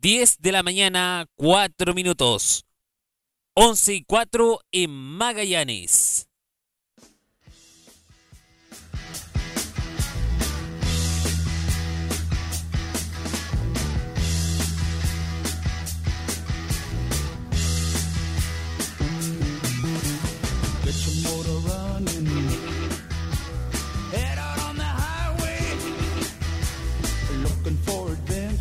[0.00, 2.64] 10 de la mañana, 4 minutos.
[3.54, 6.30] 11 y 4 en Magallanes.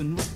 [0.00, 0.33] listen.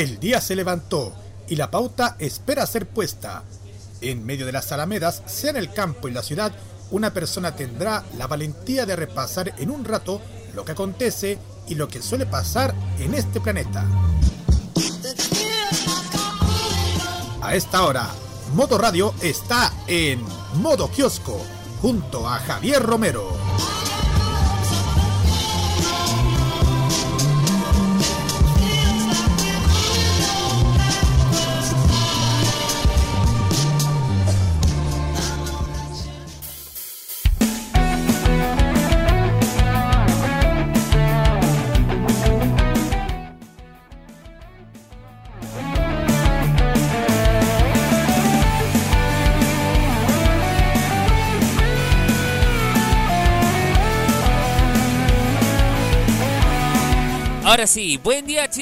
[0.00, 1.12] El día se levantó
[1.46, 3.42] y la pauta espera ser puesta.
[4.00, 6.52] En medio de las alamedas, sea en el campo y la ciudad,
[6.90, 10.22] una persona tendrá la valentía de repasar en un rato
[10.54, 13.84] lo que acontece y lo que suele pasar en este planeta.
[17.42, 18.08] A esta hora,
[18.54, 20.24] Modo Radio está en
[20.54, 21.44] modo kiosco
[21.82, 23.39] junto a Javier Romero.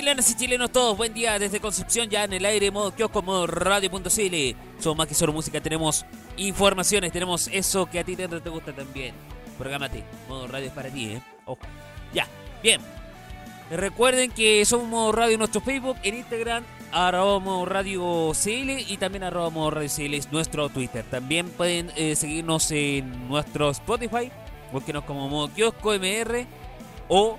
[0.08, 3.46] Chilenas y chilenos todos, buen día desde Concepción ya en el aire, modo kiosco, modo
[3.46, 4.56] radio.cl.
[4.78, 6.06] Somos más que solo música, tenemos
[6.38, 9.14] informaciones, tenemos eso que a ti te, te gusta también.
[9.58, 11.22] Prográmate, modo radio es para ti, ¿eh?
[11.44, 11.60] Ojo.
[12.14, 12.26] Ya,
[12.62, 12.80] bien.
[13.70, 18.96] Recuerden que somos modo radio en nuestro Facebook, en Instagram arroba modo radio CL y
[18.96, 21.04] también arroba modo radio CL es nuestro Twitter.
[21.10, 24.32] También pueden eh, seguirnos en nuestro Spotify,
[24.72, 26.46] búsquenos como modo kiosco MR
[27.08, 27.38] o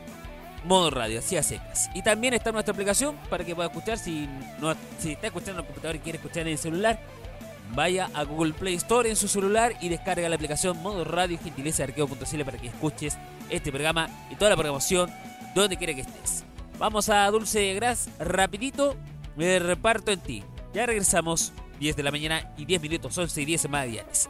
[0.69, 1.89] modo radio, así a secas.
[1.95, 4.29] Y también está nuestra aplicación para que pueda escuchar si,
[4.61, 6.99] no, si está escuchando en el computador y quiere escuchar en el celular.
[7.73, 11.79] Vaya a Google Play Store en su celular y descarga la aplicación Modo Radio Gentileza
[11.79, 13.17] de Arqueo.cl para que escuches
[13.49, 15.11] este programa y toda la programación
[15.55, 16.45] donde quiera que estés.
[16.77, 18.95] Vamos a Dulce Gras rapidito,
[19.35, 20.43] me reparto en ti.
[20.73, 24.29] Ya regresamos, 10 de la mañana y 10 minutos, 11 y 10 en Magallanes.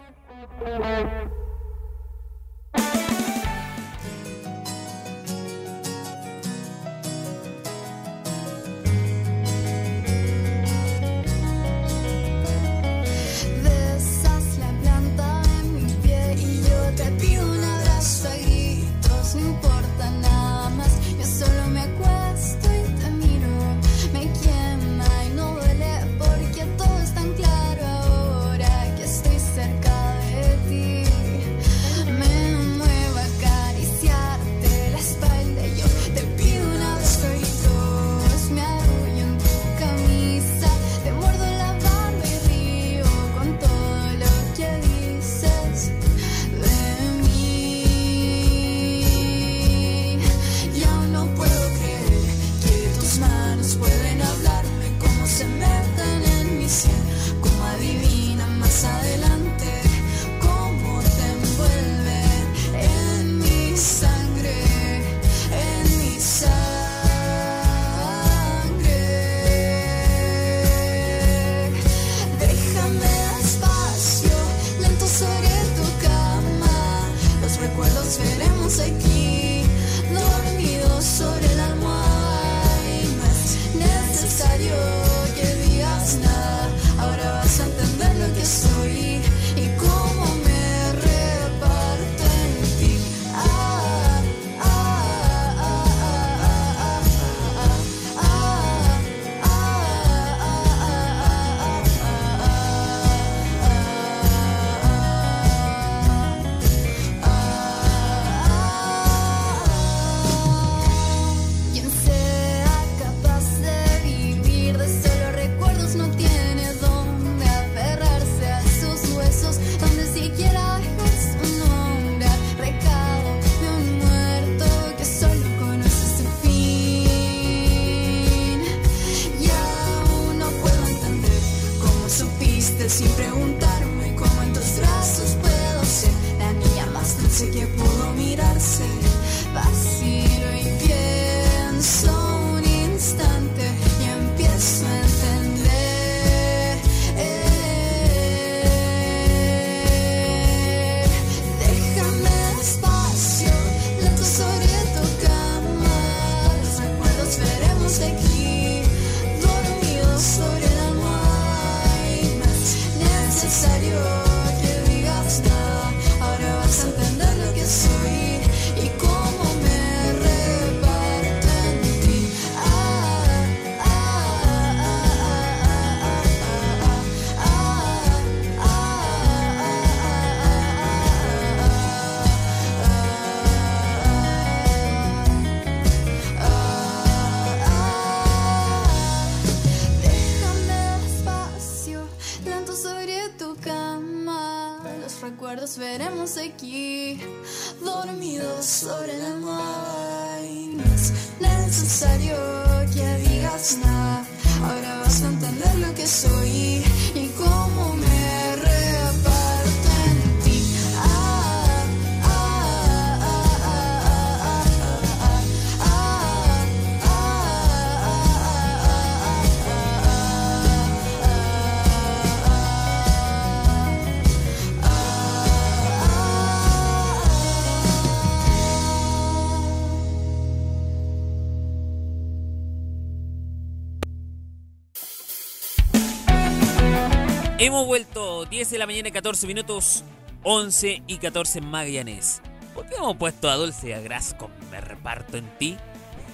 [237.69, 240.03] Hemos vuelto 10 de la mañana y 14 minutos,
[240.41, 242.41] 11 y 14 en Magallanes.
[242.73, 245.77] ¿Por qué hemos puesto a Dulce a Gras con Me reparto en ti?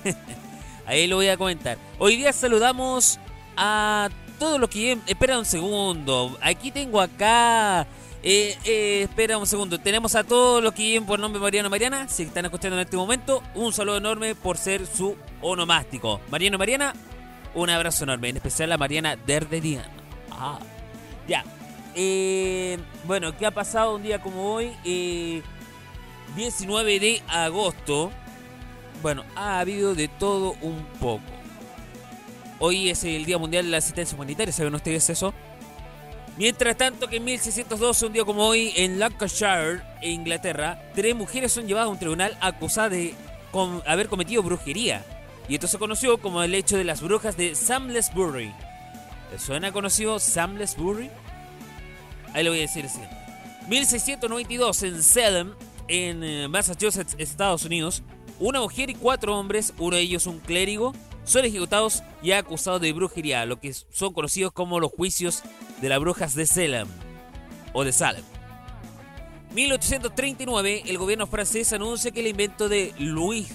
[0.86, 1.78] Ahí lo voy a comentar.
[2.00, 3.20] Hoy día saludamos
[3.58, 4.08] a
[4.40, 6.38] todos los que Espera un segundo.
[6.40, 7.86] Aquí tengo acá.
[8.24, 9.78] Eh, eh, espera un segundo.
[9.78, 12.08] Tenemos a todos los que lleven por nombre Mariano Mariana.
[12.08, 16.22] Si están escuchando en este momento, un saludo enorme por ser su onomástico.
[16.32, 16.94] Mariano Mariana,
[17.56, 19.86] Un abrazo enorme, en especial a Mariana Derderian.
[20.32, 20.60] Ah,
[21.28, 21.44] ya.
[21.96, 24.72] Eh, bueno, ¿qué ha pasado un día como hoy?
[24.84, 25.42] Eh,
[26.36, 28.12] 19 de agosto.
[29.02, 31.24] Bueno, ha habido de todo un poco.
[32.60, 35.34] Hoy es el Día Mundial de la Asistencia Humanitaria, ¿saben ustedes eso?
[36.38, 41.68] Mientras tanto que en 1612, un día como hoy, en Lancashire, Inglaterra, tres mujeres son
[41.68, 43.14] llevadas a un tribunal acusadas de
[43.86, 45.04] haber cometido brujería.
[45.48, 48.54] Y esto se conoció como el hecho de las brujas de Samlesbury.
[49.32, 51.10] ¿Les suena conocido Samlesbury?
[52.34, 53.00] Ahí lo voy a decir así.
[53.68, 55.54] 1692 en Salem,
[55.88, 58.04] en eh, Massachusetts, Estados Unidos,
[58.40, 62.94] una mujer y cuatro hombres, uno de ellos un clérigo, son ejecutados y acusados de
[62.94, 65.42] brujería, lo que son conocidos como los juicios
[65.82, 66.88] de las brujas de Salem
[67.74, 68.24] o de Salem.
[69.54, 73.48] 1839, el gobierno francés anuncia que el invento de Louis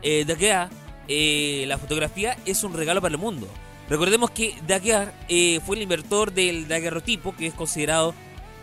[0.00, 0.70] eh, Daguerre,
[1.08, 3.48] eh, la fotografía, es un regalo para el mundo.
[3.88, 8.14] Recordemos que Daguerre eh, fue el inventor del daguerrotipo, que es considerado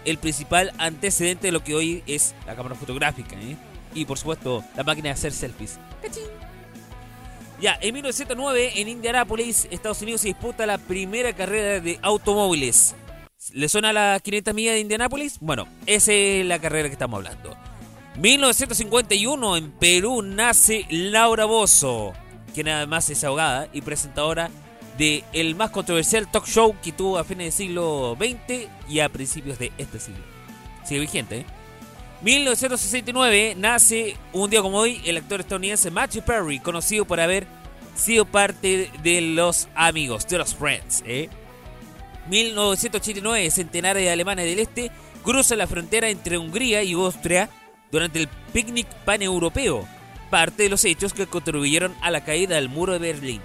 [0.05, 3.35] el principal antecedente de lo que hoy es la cámara fotográfica.
[3.35, 3.57] ¿eh?
[3.93, 5.79] Y por supuesto, la máquina de hacer selfies.
[6.01, 6.23] ¡Cachín!
[7.61, 12.95] Ya, en 1909, en Indianápolis, Estados Unidos, se disputa la primera carrera de automóviles.
[13.51, 15.37] ¿Le suena la 500 millas de Indianápolis?
[15.41, 17.57] Bueno, esa es la carrera que estamos hablando.
[18.17, 22.13] 1951, en Perú, nace Laura Bozo,
[22.53, 24.49] quien además es abogada y presentadora
[24.99, 29.09] de el más controversial talk show que tuvo a fines del siglo XX y a
[29.09, 30.21] principios de este siglo.
[30.83, 31.45] Sigue vigente, ¿eh?
[32.21, 37.47] 1969 nace un día como hoy el actor estadounidense Matthew Perry, conocido por haber
[37.95, 41.01] sido parte de los amigos, de los Friends.
[41.05, 41.29] ¿eh?
[42.27, 44.91] 1989, centenares de alemanes del este
[45.23, 47.49] cruzan la frontera entre Hungría y Austria
[47.89, 49.87] durante el picnic paneuropeo,
[50.29, 53.41] parte de los hechos que contribuyeron a la caída del muro de Berlín.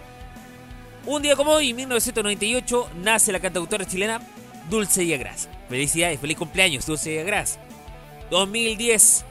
[1.07, 4.23] Un día como hoy, en 1998, nace la cantautora chilena
[4.71, 5.51] Dulce Yagras.
[5.69, 7.59] Felicidades, feliz cumpleaños, Dulce Yagras.
[8.31, 9.25] 2010,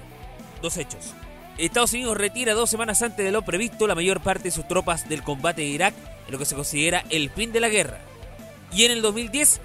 [0.62, 1.14] dos hechos.
[1.58, 5.10] Estados Unidos retira dos semanas antes de lo previsto la mayor parte de sus tropas
[5.10, 5.96] del combate de Irak,
[6.28, 8.00] en lo que se considera el fin de la guerra.
[8.72, 9.60] Y en el 2010,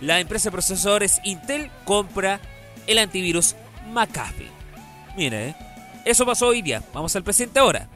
[0.00, 2.40] la empresa de procesadores Intel compra
[2.86, 3.54] el antivirus
[3.92, 4.50] McAfee.
[5.14, 5.56] Mira, ¿eh?
[6.06, 6.82] Eso pasó hoy día.
[6.94, 7.88] Vamos al presente ahora.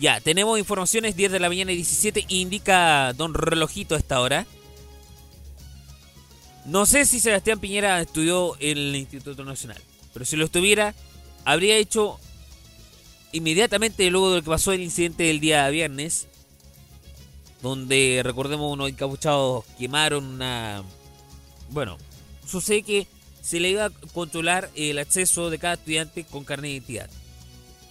[0.00, 2.24] Ya, tenemos informaciones 10 de la mañana y 17.
[2.28, 4.46] Indica Don Relojito a esta hora.
[6.64, 9.80] No sé si Sebastián Piñera estudió en el Instituto Nacional,
[10.12, 10.94] pero si lo estuviera,
[11.44, 12.18] habría hecho
[13.32, 16.28] inmediatamente luego de lo que pasó el incidente del día viernes,
[17.62, 20.82] donde recordemos unos encapuchados quemaron una...
[21.70, 21.98] Bueno,
[22.46, 23.06] sucede que
[23.50, 27.10] se le iba a controlar el acceso de cada estudiante con carnet de identidad.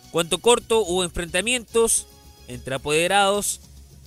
[0.09, 2.07] Cuanto corto hubo enfrentamientos
[2.47, 3.59] entre apoderados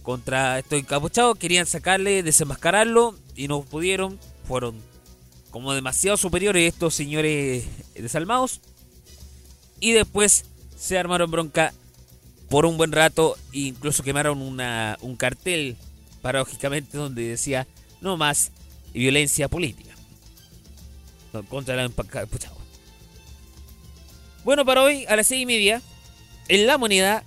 [0.02, 4.18] contra estos encapuchados, querían sacarle, desenmascararlo y no pudieron,
[4.48, 4.80] fueron
[5.50, 8.62] como demasiado superiores estos señores desalmados
[9.78, 11.74] y después se armaron bronca
[12.48, 15.76] por un buen rato e incluso quemaron un cartel
[16.22, 17.66] paradójicamente donde decía
[18.00, 18.52] no más
[18.94, 19.91] violencia política
[21.48, 22.58] contra la encapuchados.
[24.44, 25.82] Bueno, para hoy a las seis y media
[26.48, 27.24] en La Moneda,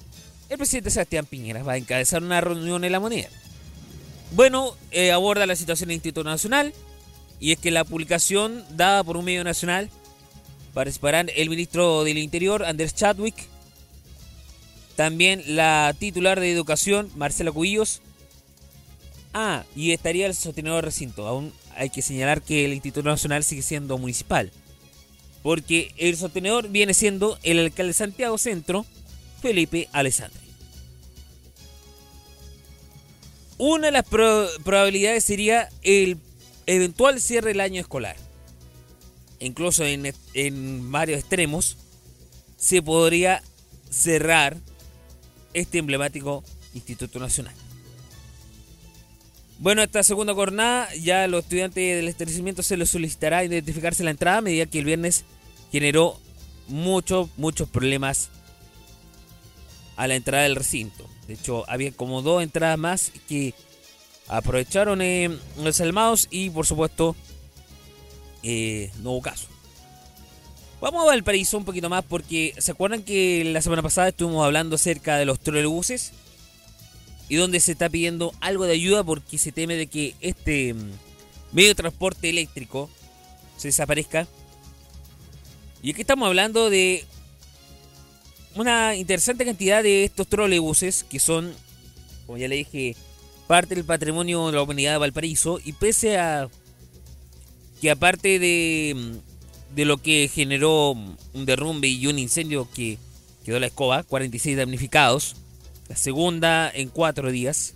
[0.49, 3.29] el presidente Sebastián Piñera va a encabezar una reunión en La Moneda.
[4.31, 6.73] Bueno, eh, aborda la situación del Instituto Nacional
[7.39, 9.89] y es que la publicación dada por un medio nacional
[10.73, 13.47] participarán el ministro del Interior, Andrés Chadwick,
[14.95, 18.01] también la titular de Educación, Marcela Cubillos.
[19.33, 21.27] Ah, y estaría el sostenedor recinto.
[21.27, 24.51] Aún hay que señalar que el Instituto Nacional sigue siendo municipal.
[25.43, 28.85] Porque el sostenedor viene siendo el alcalde de Santiago Centro,
[29.41, 30.39] Felipe Alessandri.
[33.57, 36.17] Una de las pro- probabilidades sería el
[36.65, 38.15] eventual cierre del año escolar.
[39.39, 41.77] Incluso en, en varios extremos
[42.57, 43.43] se podría
[43.89, 44.57] cerrar
[45.53, 47.53] este emblemático Instituto Nacional.
[49.57, 54.39] Bueno, esta segunda jornada ya los estudiantes del establecimiento se les solicitará identificarse la entrada
[54.39, 55.23] a medida que el viernes
[55.71, 56.19] generó
[56.67, 58.29] muchos, muchos problemas
[59.95, 61.07] a la entrada del recinto.
[61.27, 63.53] De hecho, había como dos entradas más que
[64.27, 65.29] aprovecharon eh,
[65.61, 67.15] los almados y por supuesto
[68.43, 69.47] eh, no hubo caso.
[70.81, 74.75] Vamos a Valparaíso un poquito más porque ¿se acuerdan que la semana pasada estuvimos hablando
[74.75, 76.11] acerca de los trolebuses?
[77.27, 80.91] Y donde se está pidiendo algo de ayuda porque se teme de que este mm,
[81.51, 82.89] medio de transporte eléctrico
[83.57, 84.27] se desaparezca.
[85.81, 87.05] Y aquí estamos hablando de
[88.55, 91.53] una interesante cantidad de estos trolebuses que son,
[92.25, 92.95] como ya le dije,
[93.47, 95.59] parte del patrimonio de la humanidad de Valparaíso.
[95.63, 96.49] Y pese a
[97.81, 99.19] que aparte de,
[99.75, 102.97] de lo que generó un derrumbe y un incendio que
[103.43, 105.35] quedó la escoba, 46 damnificados,
[105.87, 107.75] la segunda en cuatro días.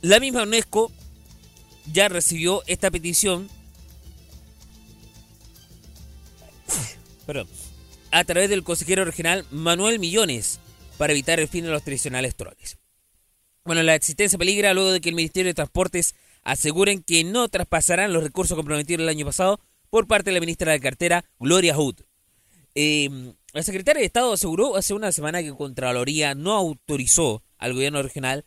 [0.00, 0.90] La misma UNESCO
[1.92, 3.48] ya recibió esta petición
[7.26, 7.48] perdón,
[8.10, 10.60] a través del consejero regional Manuel Millones
[10.98, 12.78] para evitar el fin de los tradicionales troles.
[13.64, 18.12] Bueno, la existencia peligra luego de que el Ministerio de Transportes aseguren que no traspasarán
[18.12, 22.00] los recursos comprometidos el año pasado por parte de la ministra de cartera, Gloria Hood.
[22.74, 28.02] Eh, la secretaria de Estado aseguró hace una semana que Contraloría no autorizó al gobierno
[28.02, 28.46] regional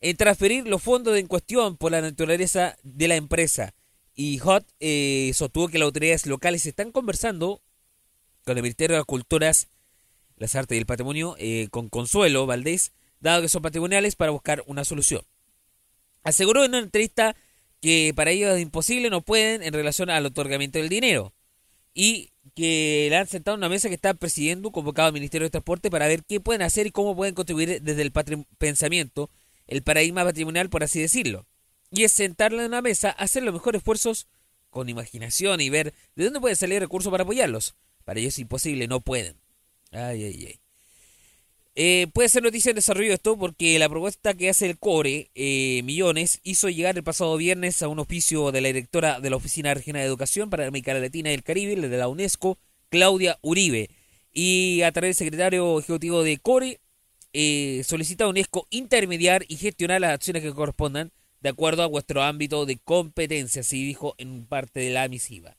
[0.00, 3.74] en transferir los fondos en cuestión por la naturaleza de la empresa.
[4.14, 7.60] Y Hot eh, sostuvo que las autoridades locales están conversando
[8.44, 9.68] con el Ministerio de las Culturas,
[10.36, 14.62] las Artes y el Patrimonio, eh, con Consuelo Valdés, dado que son patrimoniales, para buscar
[14.66, 15.22] una solución.
[16.22, 17.36] Aseguró en una entrevista
[17.82, 21.34] que para ellos es imposible, no pueden en relación al otorgamiento del dinero.
[21.98, 25.50] Y que le han sentado en una mesa que está presidiendo, convocado al Ministerio de
[25.50, 28.12] Transporte, para ver qué pueden hacer y cómo pueden contribuir desde el
[28.58, 29.30] pensamiento,
[29.66, 31.46] el paradigma patrimonial, por así decirlo.
[31.90, 34.28] Y es sentarle en una mesa, hacer los mejores esfuerzos
[34.68, 37.76] con imaginación y ver de dónde puede salir recursos para apoyarlos.
[38.04, 39.40] Para ellos es imposible, no pueden.
[39.90, 40.60] Ay, ay, ay.
[41.78, 45.82] Eh, puede ser noticia en desarrollo esto porque la propuesta que hace el CORE, eh,
[45.84, 49.74] Millones, hizo llegar el pasado viernes a un oficio de la directora de la Oficina
[49.74, 53.90] Regional de Educación para América Latina y el Caribe, de la UNESCO, Claudia Uribe.
[54.32, 56.80] Y a través del secretario ejecutivo de CORE,
[57.34, 62.22] eh, solicita a UNESCO intermediar y gestionar las acciones que correspondan de acuerdo a vuestro
[62.22, 65.58] ámbito de competencia, así dijo en parte de la misiva.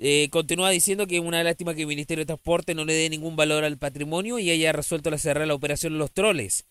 [0.00, 3.10] Eh, continúa diciendo que es una lástima que el Ministerio de Transporte no le dé
[3.10, 6.66] ningún valor al patrimonio y haya resuelto la cerrar la operación los troles.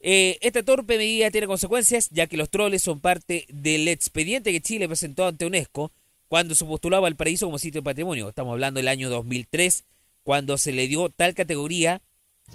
[0.00, 4.60] Eh, esta torpe medida tiene consecuencias, ya que los troles son parte del expediente que
[4.60, 5.92] Chile presentó ante UNESCO
[6.26, 8.28] cuando se postulaba al paraíso como sitio de patrimonio.
[8.28, 9.84] Estamos hablando del año 2003,
[10.24, 12.02] cuando se le dio tal categoría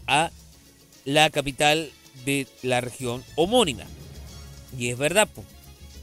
[0.07, 0.31] a
[1.05, 1.89] la capital
[2.25, 3.85] de la región homónima.
[4.77, 5.29] Y es verdad,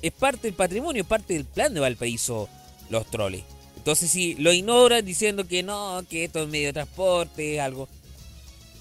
[0.01, 2.49] es parte del patrimonio, es parte del plan de Valparaíso
[2.89, 3.54] los troles.
[3.85, 7.87] Entonces si lo ignoran diciendo que no, que esto es medio de transporte, algo.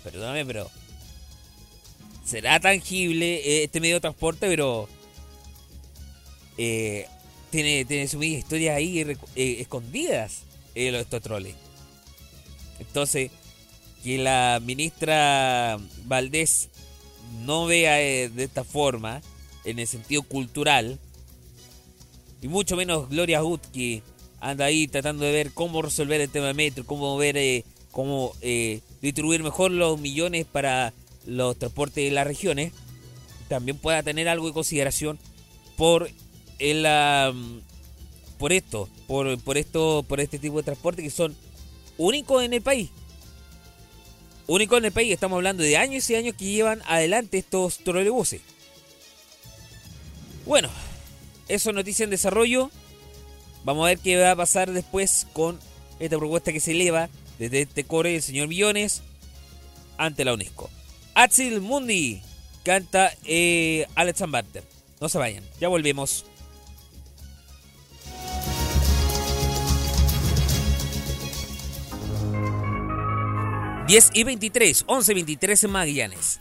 [0.02, 0.72] Perdóname, pero
[2.24, 4.88] será tangible eh, este medio de transporte, pero
[6.58, 7.06] eh,
[7.50, 9.02] tiene, tiene sus historias ahí
[9.36, 11.56] eh, escondidas eh, estos troles.
[12.80, 13.30] Entonces,
[14.06, 16.70] que la ministra Valdés
[17.46, 19.22] no vea de esta forma,
[19.66, 20.98] en el sentido cultural,
[22.42, 23.42] y mucho menos Gloria
[23.74, 24.02] que
[24.44, 28.34] anda ahí tratando de ver cómo resolver el tema de metro, cómo ver eh, cómo
[28.42, 30.94] eh, distribuir mejor los millones para
[31.26, 32.74] los transportes de las regiones,
[33.48, 35.18] también pueda tener algo de consideración
[35.78, 36.10] por
[36.60, 37.62] el am,
[38.38, 41.36] por esto, por, por esto, por este tipo de transporte que son
[41.98, 42.90] únicos en el país.
[44.46, 48.42] Únicos en el país, estamos hablando de años y años que llevan adelante estos trolebuses.
[50.46, 50.70] Bueno,
[51.48, 52.70] eso es noticia en desarrollo.
[53.64, 55.60] Vamos a ver qué va a pasar después con
[56.00, 59.02] esta propuesta que se eleva desde este core del señor Millones
[59.98, 60.70] ante la UNESCO.
[61.14, 62.22] Axel Mundi
[62.64, 64.24] canta eh, Alex.
[65.00, 66.26] No se vayan, ya volvemos.
[73.86, 76.40] ...10 y 23, 11 y 23 en Magallanes.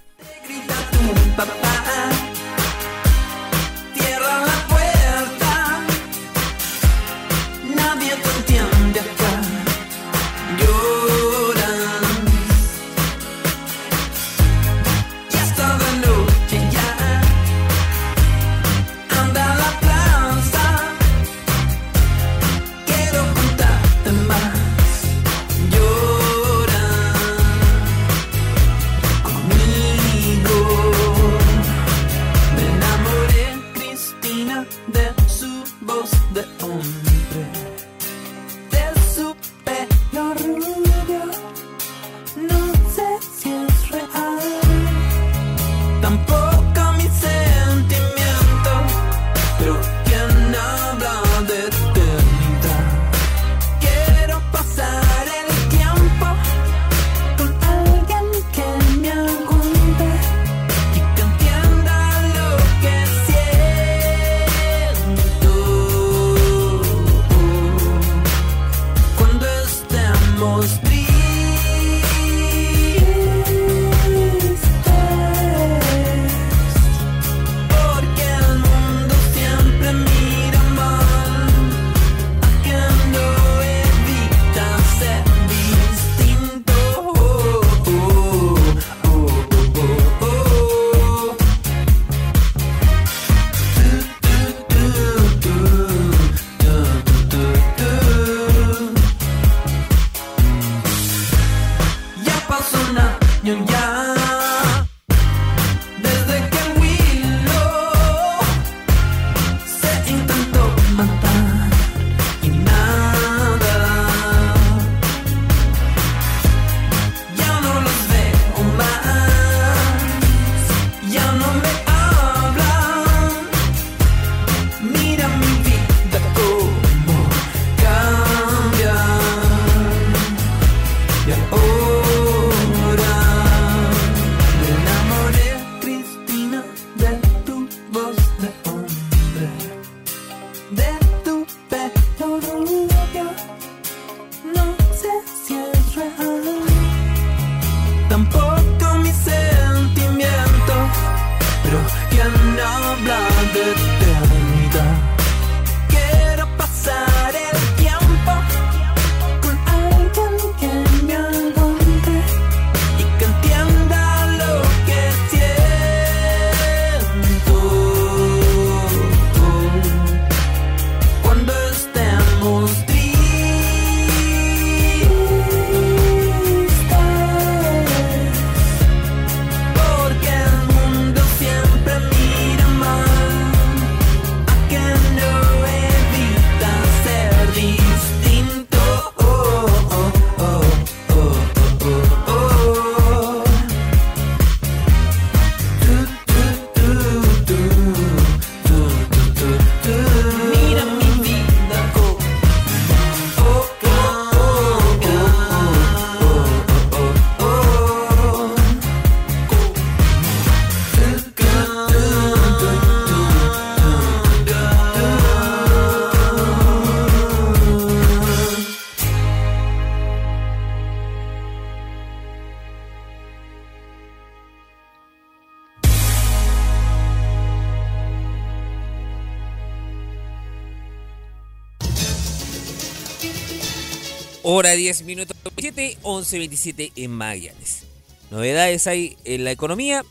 [234.63, 237.83] Hora 10 minutos 7, 11, 27 en Magallanes.
[238.31, 240.05] Novedades hay en la economía.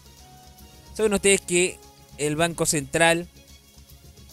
[0.94, 1.80] Saben ustedes que
[2.18, 3.30] el Banco Central,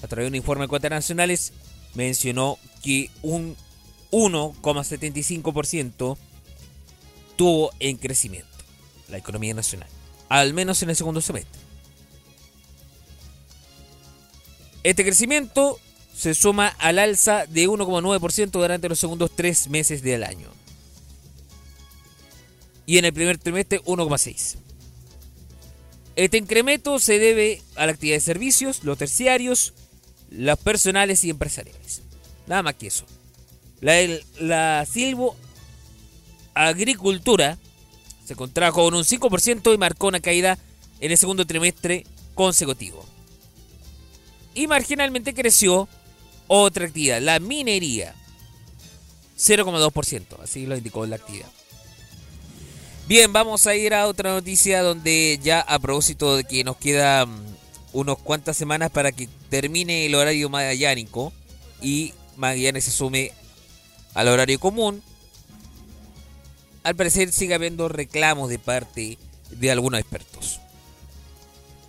[0.02, 1.52] a través de un informe de cuentas nacionales,
[1.94, 3.56] mencionó que un
[4.10, 6.18] 1,75%
[7.36, 8.48] tuvo en crecimiento
[9.06, 9.88] la economía nacional,
[10.28, 11.60] al menos en el segundo semestre.
[14.82, 15.78] Este crecimiento
[16.18, 20.50] se suma al alza de 1,9% durante los segundos tres meses del año.
[22.86, 24.56] Y en el primer trimestre 1,6%.
[26.16, 29.74] Este incremento se debe a la actividad de servicios, los terciarios,
[30.30, 32.02] los personales y empresariales.
[32.48, 33.04] Nada más que eso.
[33.80, 33.94] La,
[34.40, 35.36] la silvo
[36.52, 37.58] agricultura
[38.24, 40.58] se contrajo con un 5% y marcó una caída
[40.98, 42.04] en el segundo trimestre
[42.34, 43.06] consecutivo.
[44.52, 45.88] Y marginalmente creció
[46.48, 48.14] otra actividad, la minería.
[49.38, 51.48] 0,2%, así lo indicó la actividad.
[53.06, 57.28] Bien, vamos a ir a otra noticia donde ya a propósito de que nos quedan
[57.92, 61.32] unos cuantas semanas para que termine el horario magallánico
[61.80, 63.32] y Magallanes se sume
[64.14, 65.02] al horario común,
[66.82, 69.18] al parecer sigue habiendo reclamos de parte
[69.50, 70.60] de algunos expertos.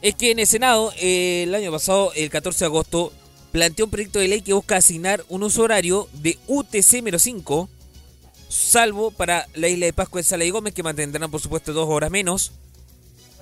[0.02, 3.12] Es que en el Senado, eh, el año pasado, el 14 de agosto,
[3.52, 7.68] planteó un proyecto de ley que busca asignar un uso horario de UTC-5,
[8.48, 11.90] salvo para la isla de Pascua de Sala y Gómez, que mantendrán por supuesto dos
[11.90, 12.52] horas menos.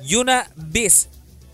[0.06, 1.10] Y una vez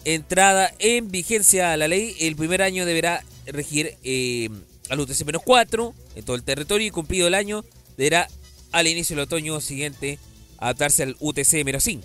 [0.06, 4.50] entrada en vigencia la ley, el primer año deberá regir eh,
[4.90, 7.64] al UTC-4 en todo el territorio y cumplido el año,
[7.98, 8.28] deberá
[8.72, 10.20] al inicio del otoño siguiente
[10.58, 12.02] adaptarse al UTC-5.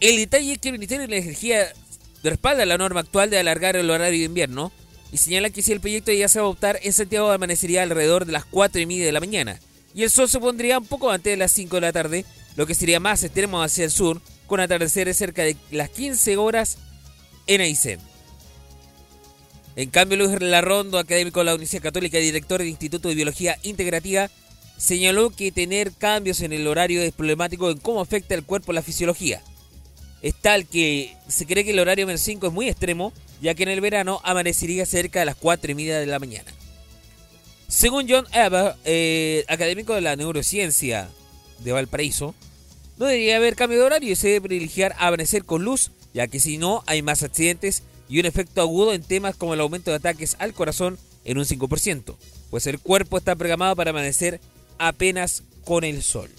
[0.00, 1.72] El detalle es que el Ministerio de la Energía
[2.30, 4.72] respalda la norma actual de alargar el horario de invierno
[5.12, 8.24] y señala que si el proyecto ya se va a adoptar en Santiago amanecería alrededor
[8.24, 9.60] de las 4 y media de la mañana
[9.94, 12.24] y el sol se pondría un poco antes de las 5 de la tarde,
[12.56, 16.78] lo que sería más extremo hacia el sur, con atardeceres cerca de las 15 horas
[17.46, 18.00] en Aysén.
[19.76, 23.56] En cambio, Luis Larrondo, académico de la Universidad Católica y director del Instituto de Biología
[23.62, 24.30] Integrativa,
[24.76, 28.82] señaló que tener cambios en el horario es problemático en cómo afecta al cuerpo la
[28.82, 29.42] fisiología.
[30.24, 33.64] Es tal que se cree que el horario menos 5 es muy extremo, ya que
[33.64, 36.50] en el verano amanecería cerca de las 4 y media de la mañana.
[37.68, 41.10] Según John Eber, eh, académico de la neurociencia
[41.58, 42.34] de Valparaíso,
[42.96, 46.40] no debería haber cambio de horario y se debe privilegiar amanecer con luz, ya que
[46.40, 49.98] si no hay más accidentes y un efecto agudo en temas como el aumento de
[49.98, 52.16] ataques al corazón en un 5%,
[52.48, 54.40] pues el cuerpo está programado para amanecer
[54.78, 56.30] apenas con el sol.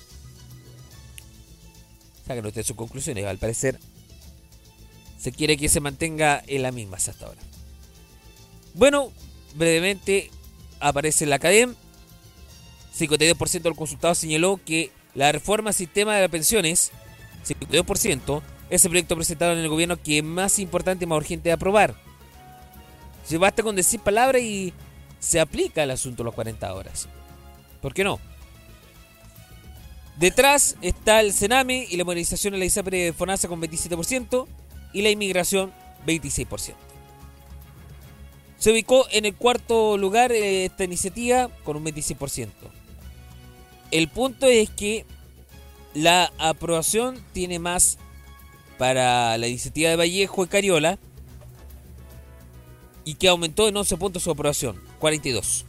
[2.26, 3.26] Sacan ustedes sus conclusiones.
[3.26, 3.80] Al parecer,
[5.18, 7.42] se quiere que se mantenga en la misma hasta ahora.
[8.74, 9.12] Bueno,
[9.56, 10.32] brevemente
[10.80, 11.76] aparece la academia.
[12.98, 16.92] 52% del consultado señaló que la reforma al sistema de las pensiones,
[17.48, 21.50] 52%, es el proyecto presentado en el gobierno que es más importante y más urgente
[21.50, 21.96] de aprobar.
[23.24, 24.74] Se basta con decir palabras y
[25.20, 27.08] se aplica el asunto a las 40 horas.
[27.82, 28.20] ¿Por qué no?
[30.17, 34.47] Detrás está el Sename y la modernización de la ISAPRE de FONASA con 27%
[34.93, 35.73] y la inmigración
[36.06, 36.73] 26%.
[38.58, 42.49] Se ubicó en el cuarto lugar eh, esta iniciativa con un 26%.
[43.91, 45.06] El punto es que
[45.93, 47.97] la aprobación tiene más
[48.78, 50.97] para la iniciativa de Vallejo y Cariola
[53.04, 55.65] y que aumentó en 11 puntos su aprobación, 42.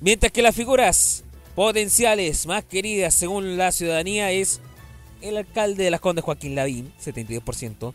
[0.00, 1.24] Mientras que las figuras
[1.58, 4.60] potenciales más queridas según la ciudadanía es
[5.22, 7.94] el alcalde de Las Condes Joaquín Lavín, 72%.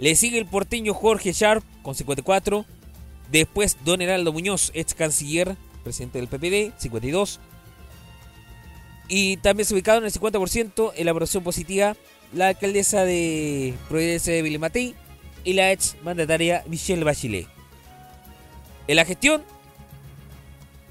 [0.00, 2.64] Le sigue el porteño Jorge Sharp con 54.
[3.30, 7.38] Después Don Heraldo Muñoz, ex canciller, presidente del PPD, 52.
[9.06, 11.96] Y también se ubicado en el 50% en la aprobación positiva
[12.32, 14.96] la alcaldesa de Providencia de Vilimatei
[15.44, 17.46] y la ex mandataria Michelle Bachelet.
[18.88, 19.44] En la gestión,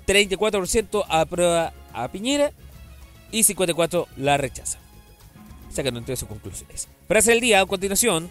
[0.07, 2.51] 34% aprueba a Piñera
[3.31, 4.79] y 54% la rechaza.
[5.71, 6.87] Sacando entre sus conclusiones.
[7.07, 8.29] Frase del día a continuación.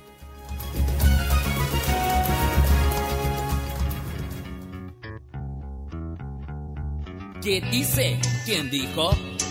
[7.42, 8.20] ¿Qué dice?
[8.44, 9.10] ¿Quién dijo?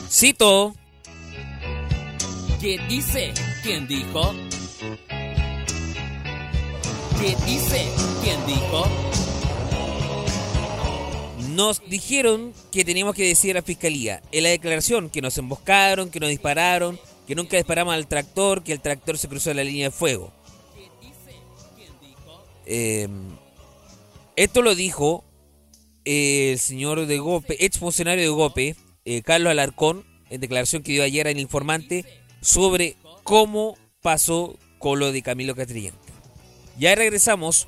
[0.09, 0.73] Cito.
[2.61, 3.33] ¿Qué dice?
[3.63, 4.33] ¿Quién dijo?
[7.19, 7.91] ¿Qué dice?
[8.23, 9.30] ¿Quién dijo?
[11.51, 16.09] Nos dijeron que teníamos que decir a la fiscalía en la declaración que nos emboscaron,
[16.09, 19.89] que nos dispararon, que nunca disparamos al tractor, que el tractor se cruzó la línea
[19.89, 20.31] de fuego.
[22.65, 23.07] Eh,
[24.37, 25.25] esto lo dijo
[26.05, 30.93] eh, el señor de Gope, ex funcionario de Gope, eh, Carlos Alarcón, en declaración que
[30.93, 32.05] dio ayer en Informante
[32.39, 35.95] sobre cómo pasó con lo de Camilo Catrillán.
[36.79, 37.67] Ya regresamos.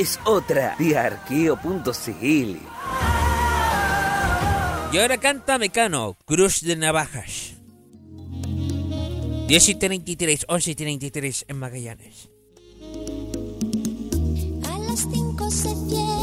[0.00, 2.56] Es otra de arqueo.cl.
[4.92, 7.56] Y ahora canta Mecano, Crush de Navajas.
[9.46, 12.30] 10 y 33, 11 y 33 en Magallanes.
[14.70, 16.19] A las 5 se cierra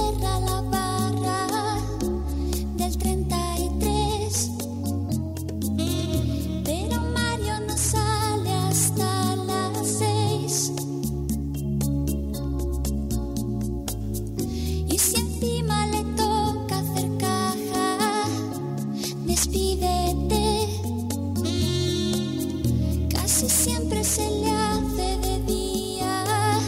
[23.45, 26.60] Siempre se le hace de día.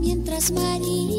[0.00, 1.11] Mientras María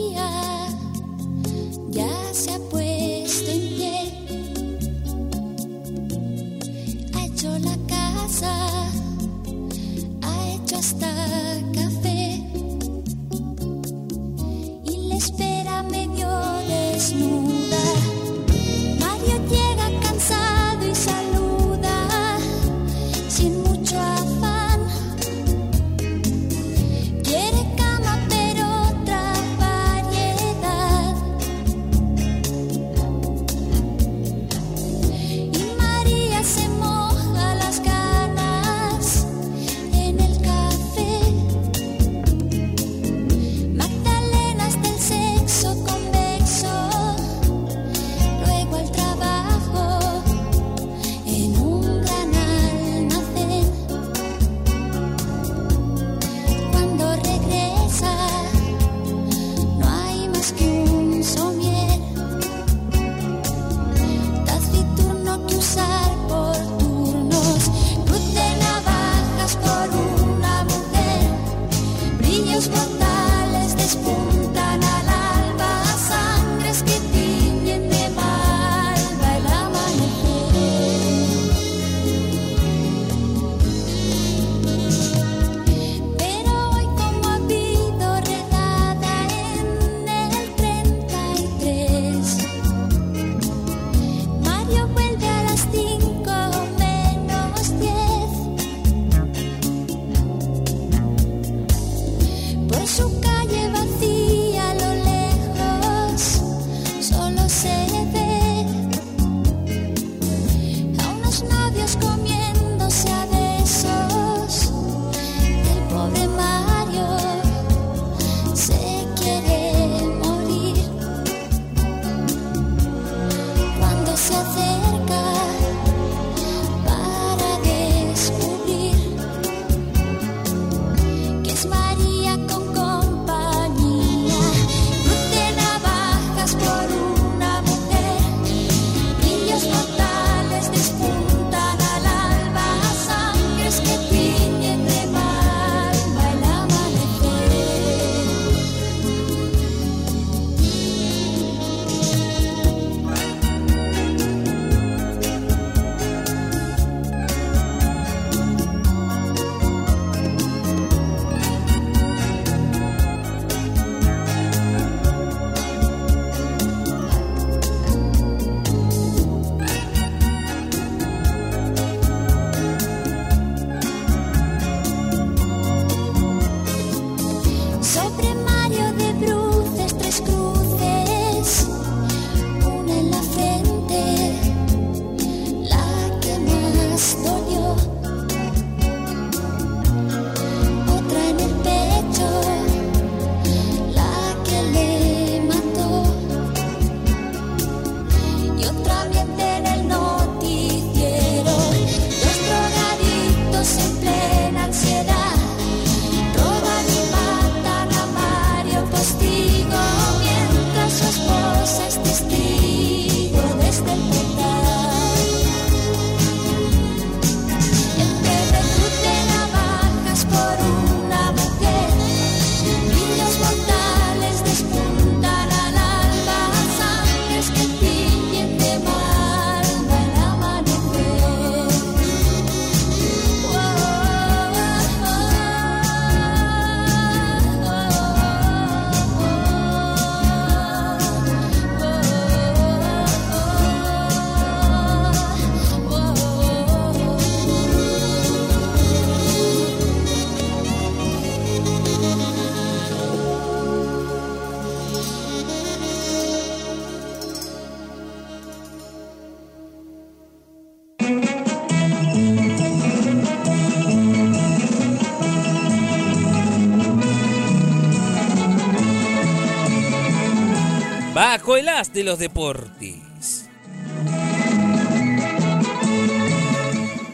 [271.73, 273.49] De los deportes.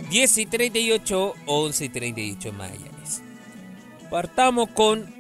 [0.10, 3.22] 10 y 38, 11 y 38 en Magallanes.
[4.12, 5.15] Partamos con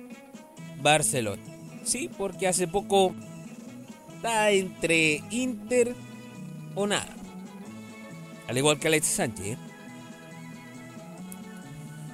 [0.81, 1.41] Barcelona.
[1.85, 3.15] Sí, porque hace poco
[4.13, 5.95] está entre Inter
[6.75, 7.15] o nada.
[8.49, 9.45] Al igual que Alexis Sánchez.
[9.45, 9.57] ¿eh?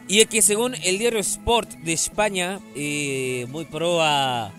[0.07, 4.53] Y es que según el diario Sport de España, eh, muy pro a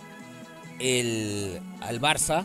[0.81, 2.45] el, al Barça,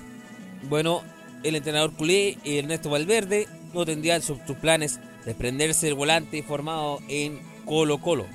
[0.70, 1.02] bueno,
[1.44, 7.40] el entrenador culé Ernesto Valverde no tendría en sus, planes desprenderse del volante formado en
[7.66, 8.26] Colo Colo.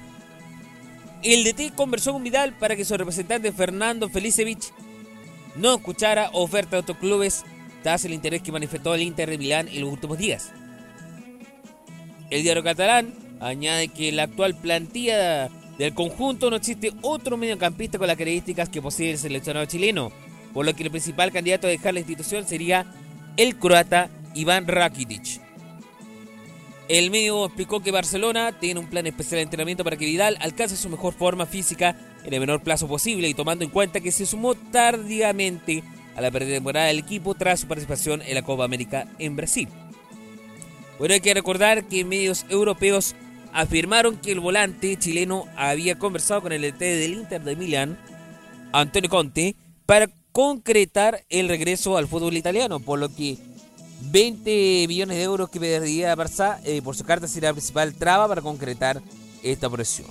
[1.22, 4.72] El DT conversó con Vidal para que su representante Fernando Felicevich
[5.57, 7.45] no escuchara ofertas de otros clubes
[7.83, 10.53] tras el interés que manifestó el Inter de Milán en los últimos días.
[12.31, 15.49] El diario catalán añade que en la actual plantilla
[15.79, 20.11] del conjunto no existe otro mediocampista con las características que posee el seleccionado chileno,
[20.57, 22.86] por lo que el principal candidato a dejar la institución sería
[23.36, 25.42] el croata Iván Rakitic.
[26.88, 30.78] El medio explicó que Barcelona tiene un plan especial de entrenamiento para que Vidal alcance
[30.78, 31.94] su mejor forma física
[32.24, 35.82] en el menor plazo posible y tomando en cuenta que se sumó tardíamente
[36.16, 39.68] a la pretemporada del equipo tras su participación en la Copa América en Brasil.
[40.98, 43.14] Bueno, hay que recordar que medios europeos
[43.52, 47.98] afirmaron que el volante chileno había conversado con el ET del Inter de Milán,
[48.72, 49.54] Antonio Conte,
[49.84, 53.39] para concretar el regreso al fútbol italiano, por lo que
[54.03, 58.28] 20 millones de euros que pediría Barça eh, por su carta será la principal traba
[58.28, 59.01] para concretar
[59.43, 60.09] esta presión.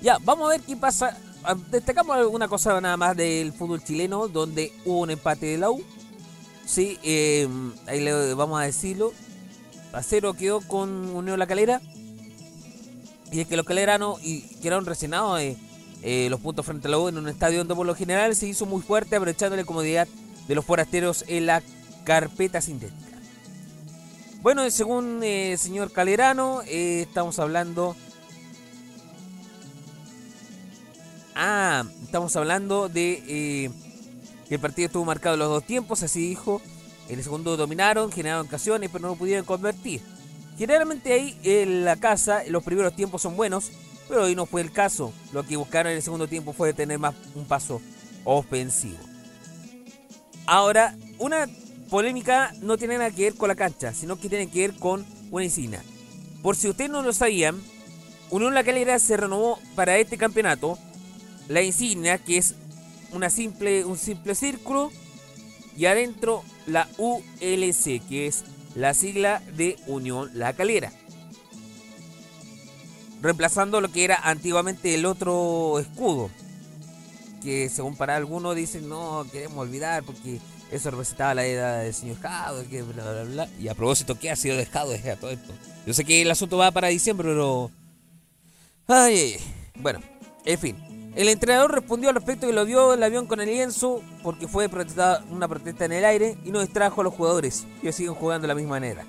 [0.00, 1.18] Ya, vamos a ver qué pasa.
[1.42, 5.68] Ah, Destacamos alguna cosa nada más del fútbol chileno, donde hubo un empate de la
[5.72, 5.82] U.
[6.64, 7.48] Sí, eh,
[7.88, 9.12] ahí le vamos a decirlo.
[9.92, 11.80] A cero quedó con Unión La Calera.
[13.32, 15.56] Y es que los caleranos y quedaron resignados eh,
[16.02, 18.48] eh, los puntos frente a la U en un estadio donde por lo general se
[18.48, 20.08] hizo muy fuerte, aprovechando la comodidad
[20.48, 21.62] de los forasteros en la
[22.04, 22.98] carpeta sintética.
[24.42, 27.94] Bueno, según el señor Calerano, eh, estamos hablando.
[31.36, 33.70] Ah, estamos hablando de eh,
[34.48, 36.60] que el partido estuvo marcado en los dos tiempos, así dijo.
[37.08, 40.00] En el segundo dominaron, generaron ocasiones, pero no pudieron convertir.
[40.58, 43.70] Generalmente ahí en la casa los primeros tiempos son buenos,
[44.08, 45.12] pero hoy no fue el caso.
[45.32, 47.80] Lo que buscaron en el segundo tiempo fue tener más un paso
[48.24, 48.98] ofensivo.
[50.46, 51.46] Ahora, una
[51.88, 55.04] polémica no tiene nada que ver con la cancha, sino que tiene que ver con
[55.30, 55.82] una insignia.
[56.42, 57.60] Por si ustedes no lo sabían,
[58.30, 60.78] Unión La Calera se renovó para este campeonato
[61.48, 62.54] la insignia que es
[63.12, 64.90] una simple, un simple círculo
[65.76, 68.44] y adentro la ULC, que es
[68.74, 70.92] la sigla de Unión La Calera.
[73.22, 76.28] Reemplazando lo que era antiguamente el otro escudo.
[77.42, 82.18] Que según para algunos dicen, no, queremos olvidar porque eso representaba la edad del señor
[82.20, 83.48] Jado, que bla, bla, bla.
[83.60, 85.52] Y a propósito, ¿qué ha sido dejado desde todo esto?
[85.86, 87.70] Yo sé que el asunto va para diciembre, pero...
[88.88, 89.54] Ay, ay, ay.
[89.76, 90.00] Bueno,
[90.44, 91.12] en fin.
[91.14, 94.68] El entrenador respondió al respecto que lo vio el avión con el lienzo porque fue
[94.68, 97.66] protestada- una protesta en el aire y no distrajo a los jugadores.
[97.82, 99.04] Ellos siguen jugando de la misma manera.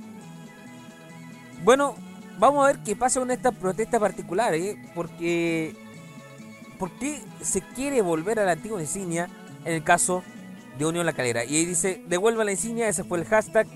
[1.64, 1.96] Bueno,
[2.40, 4.78] vamos a ver qué pasa con esta protesta particular, ¿eh?
[4.96, 5.76] Porque...
[6.80, 9.30] ¿Por qué se quiere volver a la antigua insignia
[9.64, 10.24] en el caso
[10.78, 11.46] de Unión La Calera?
[11.46, 13.68] Y ahí dice, devuelva la insignia, ese fue el hashtag.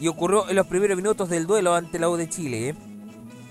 [0.00, 2.74] Y ocurrió en los primeros minutos del duelo ante la U de Chile, ¿eh?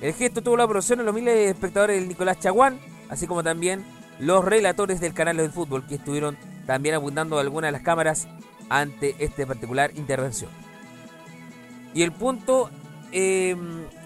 [0.01, 3.43] El gesto tuvo la aprobación de los miles de espectadores del Nicolás Chaguán, así como
[3.43, 3.85] también
[4.19, 8.27] los relatores del canal del fútbol, que estuvieron también abundando algunas de las cámaras
[8.69, 10.49] ante esta particular intervención.
[11.93, 12.69] Y el punto
[13.13, 13.55] eh,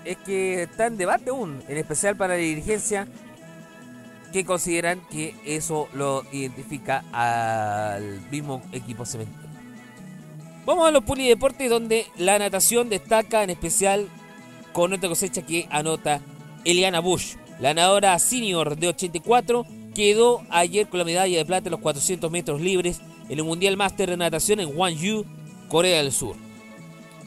[0.05, 3.07] es que está en debate aún, en especial para la dirigencia,
[4.33, 9.47] que consideran que eso lo identifica al mismo equipo cementero.
[10.65, 14.09] Vamos a los polideportes donde la natación destaca en especial
[14.73, 16.19] con otra cosecha que anota
[16.65, 17.35] Eliana Bush.
[17.61, 22.29] La nadadora senior de 84 quedó ayer con la medalla de plata en los 400
[22.29, 22.99] metros libres
[23.29, 25.25] en el Mundial Máster de Natación en Gwangju,
[25.69, 26.46] Corea del Sur.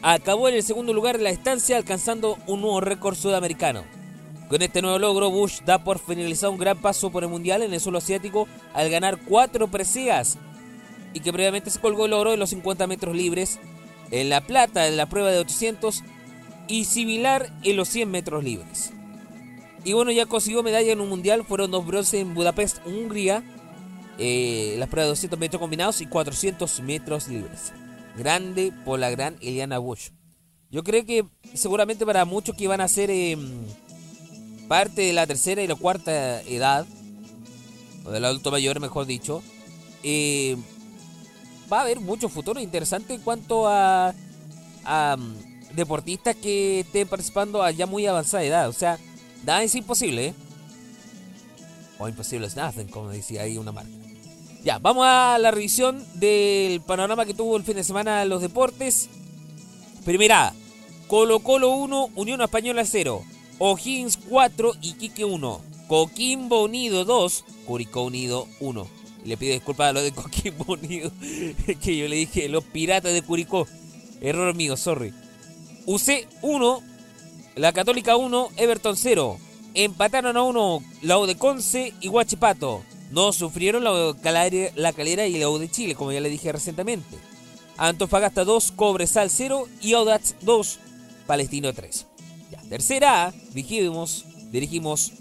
[0.03, 3.83] Acabó en el segundo lugar de la estancia alcanzando un nuevo récord sudamericano.
[4.49, 7.71] Con este nuevo logro, Bush da por finalizado un gran paso por el Mundial en
[7.71, 10.39] el suelo asiático al ganar cuatro preseas
[11.13, 13.59] y que previamente se colgó el oro en los 50 metros libres,
[14.09, 16.03] en la plata en la prueba de 800
[16.67, 18.91] y similar en los 100 metros libres.
[19.83, 23.43] Y bueno, ya consiguió medalla en un mundial, fueron dos bronce en Budapest, Hungría,
[24.17, 27.71] eh, las pruebas de 200 metros combinados y 400 metros libres.
[28.17, 30.09] Grande por la gran Eliana Bush.
[30.69, 33.37] Yo creo que seguramente para muchos que van a ser eh,
[34.67, 36.85] parte de la tercera y la cuarta edad,
[38.05, 39.43] o del adulto mayor, mejor dicho,
[40.03, 40.55] eh,
[41.71, 44.13] va a haber mucho futuro interesante en cuanto a,
[44.85, 45.35] a um,
[45.75, 48.69] deportistas que estén participando a ya muy avanzada edad.
[48.69, 48.97] O sea,
[49.45, 50.33] nada es imposible, ¿eh?
[51.99, 54.00] O imposible es nothing, como decía ahí una marca.
[54.63, 59.09] Ya, vamos a la revisión del panorama que tuvo el fin de semana los deportes.
[60.05, 60.53] Primera,
[61.07, 63.23] Colo Colo 1, Unión Española 0.
[63.57, 65.61] O'Higgins 4, Iquique 1.
[65.87, 68.87] Coquimbo Unido 2, Curicó Unido 1.
[69.25, 71.11] Le pido disculpas a lo de Coquimbo Unido,
[71.81, 73.67] que yo le dije los piratas de Curicó.
[74.21, 75.11] Error mío, sorry.
[75.87, 76.81] UC 1,
[77.55, 79.39] La Católica 1, Everton 0.
[79.73, 82.83] Empataron a 1 la de Conce y Huachipato.
[83.11, 84.13] No sufrieron la
[84.93, 87.17] calera, y la U de Chile, como ya le dije recientemente.
[87.77, 90.79] Antofagasta 2, Cobresal 0 y Audax 2,
[91.27, 92.07] Palestino 3.
[92.51, 95.11] Ya, tercera A, dirigimos, dirigimos,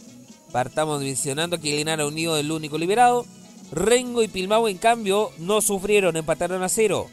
[0.53, 3.27] partamos mencionando que Linares Unido es el único liberado.
[3.73, 7.09] Rengo y Pilmao, en cambio, no sufrieron, empataron a 0.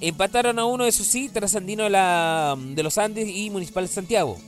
[0.00, 4.38] Empataron a 1, eso sí, Trasandino de, la, de los Andes y Municipal de Santiago.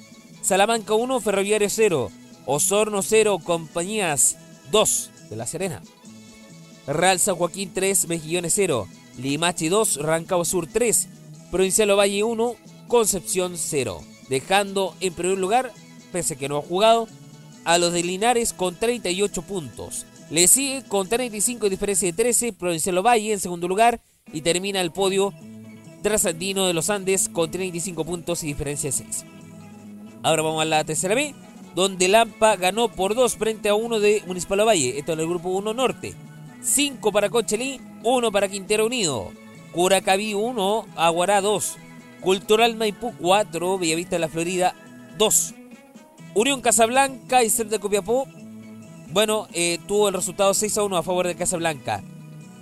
[0.43, 2.11] Salamanca 1, Ferroviario 0.
[2.47, 4.37] Osorno 0, Compañías
[4.72, 5.83] 2 de La Serena.
[6.87, 8.89] Real San Joaquín 3, Mejillones 0.
[9.18, 11.09] Limache 2, Rancagua Sur 3.
[11.51, 12.55] Provincial Valle 1,
[12.89, 14.01] Concepción 0.
[14.29, 15.72] Dejando en primer lugar,
[16.12, 17.09] pese a que no ha jugado,
[17.64, 20.07] a los de Linares con 38 puntos.
[20.31, 24.01] Le sigue con 35 y diferencia de 13, Provincial Valle en segundo lugar
[24.33, 25.33] y termina el podio
[26.03, 29.24] Trasandino de los Andes con 35 puntos y diferencia de 6.
[30.22, 31.35] Ahora vamos a la tercera B,
[31.79, 34.99] donde Lampa ganó por 2 frente a 1 de Municipal Valle.
[34.99, 36.12] Esto en el grupo 1 norte.
[36.61, 39.31] 5 para Conchelí, 1 para Quintero Unido.
[39.70, 41.76] Curacaví 1, Aguará 2.
[42.20, 44.74] Cultural Maipú 4, Bellavista de la Florida
[45.18, 45.55] 2.
[46.35, 48.26] Unión Casablanca y Ser de Copiapó,
[49.12, 52.03] bueno, eh, tuvo el resultado 6 a 1 a favor de Casablanca.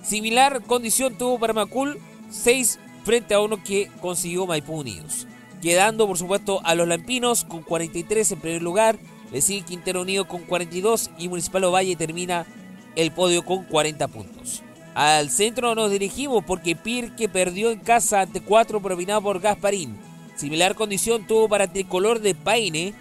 [0.02, 1.98] Similar condición tuvo para Macul,
[2.28, 5.26] 6 frente a 1 que consiguió Maipú Unidos.
[5.62, 8.98] Quedando, por supuesto, a los Lampinos con 43 en primer lugar.
[9.32, 12.46] Le sigue Quintero Unido con 42 y Municipal Ovalle termina
[12.94, 14.62] el podio con 40 puntos.
[14.94, 19.96] Al centro nos dirigimos porque Pirque perdió en casa ante 4 propinado por Gasparín.
[20.36, 22.94] Similar condición tuvo para Tricolor de Paine.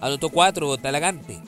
[0.00, 1.38] Anotó 4 Talagante.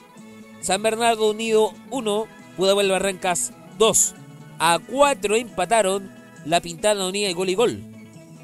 [0.61, 2.27] San Bernardo Unido 1,
[2.57, 4.15] Pudahuel Barrancas 2.
[4.59, 6.13] A 4 empataron
[6.45, 7.92] La Pintana Unida y Gol y Gol.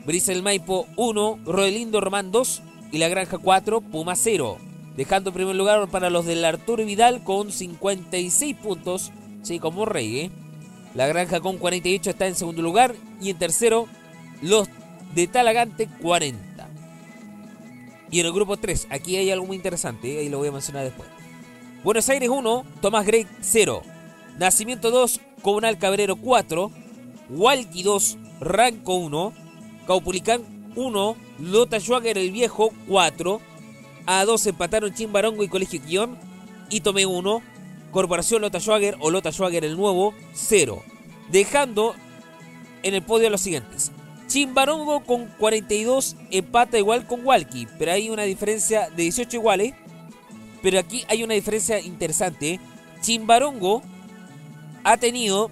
[0.07, 4.59] Brisel Maipo 1, Roelindo Román 2 y La Granja 4, Puma 0.
[4.97, 10.21] Dejando en primer lugar para los del Arturo Vidal con 56 puntos, sí, como rey,
[10.21, 10.31] ¿eh?
[10.95, 13.87] La Granja con 48 está en segundo lugar y en tercero
[14.43, 14.69] los
[15.15, 16.69] de Talagante 40.
[18.11, 20.19] Y en el grupo 3, aquí hay algo muy interesante, ¿eh?
[20.21, 21.09] ahí lo voy a mencionar después.
[21.85, 23.83] Buenos Aires 1, Tomás Grey 0.
[24.39, 26.71] Nacimiento 2, Comunal Cabrero 4.
[27.31, 29.33] Walkie 2, Ranco 1.
[29.89, 30.43] Caupulicán
[30.76, 33.41] 1, Lota Schwager el Viejo 4.
[34.07, 36.18] A2 empataron Chimbarongo y Colegio Guión.
[36.68, 37.43] Y Tomé 1,
[37.91, 40.82] Corporación Lota Schwager o Lota Schwager el Nuevo 0.
[41.30, 41.95] Dejando
[42.82, 43.91] en el podio los siguientes.
[44.26, 49.72] Chimbarongo con 42 empata igual con Walkie, pero hay una diferencia de 18 iguales.
[50.62, 52.61] Pero aquí hay una diferencia interesante.
[53.01, 53.80] Chimbarongo
[54.84, 55.51] ha tenido,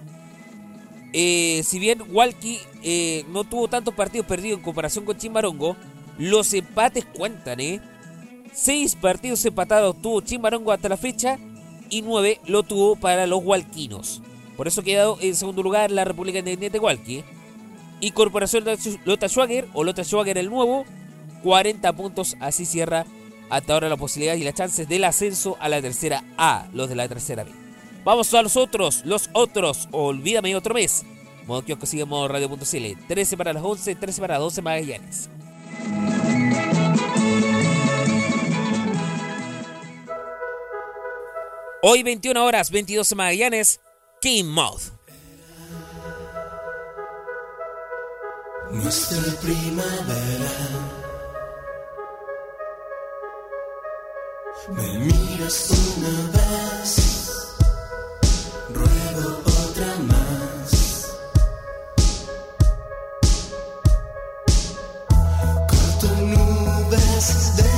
[1.19, 5.75] eh, si bien Walkie eh, no tuvo tantos partidos perdidos en comparación con Chimbarongo,
[6.19, 7.81] los empates cuentan, ¿eh?
[8.53, 11.39] Seis partidos empatados tuvo Chimbarongo hasta la fecha
[11.89, 14.21] y nueve lo tuvo para los walquinos.
[14.59, 17.25] Por eso quedado en segundo lugar la República Independiente Walkie.
[17.99, 18.67] Y Corporación
[19.07, 20.85] Lota Schwager o Lota Schwager el nuevo,
[21.45, 22.37] 40 puntos.
[22.41, 23.07] Así cierra
[23.49, 26.95] hasta ahora la posibilidad y las chances del ascenso a la tercera A, los de
[26.95, 27.66] la tercera B.
[28.07, 29.89] Vamos a los otros, los otros.
[29.91, 31.05] Olvídame otro mes.
[31.45, 33.07] Modo kiosco sigue en radio.cl.
[33.09, 35.29] 13 para las 11, 13 para las 12 Magallanes.
[41.83, 43.81] Hoy 21 horas, 22 Magallanes,
[44.21, 44.83] King Mouth.
[48.71, 50.51] Nuestra primavera.
[54.69, 57.16] Me miras una vez,
[67.17, 67.76] nubes de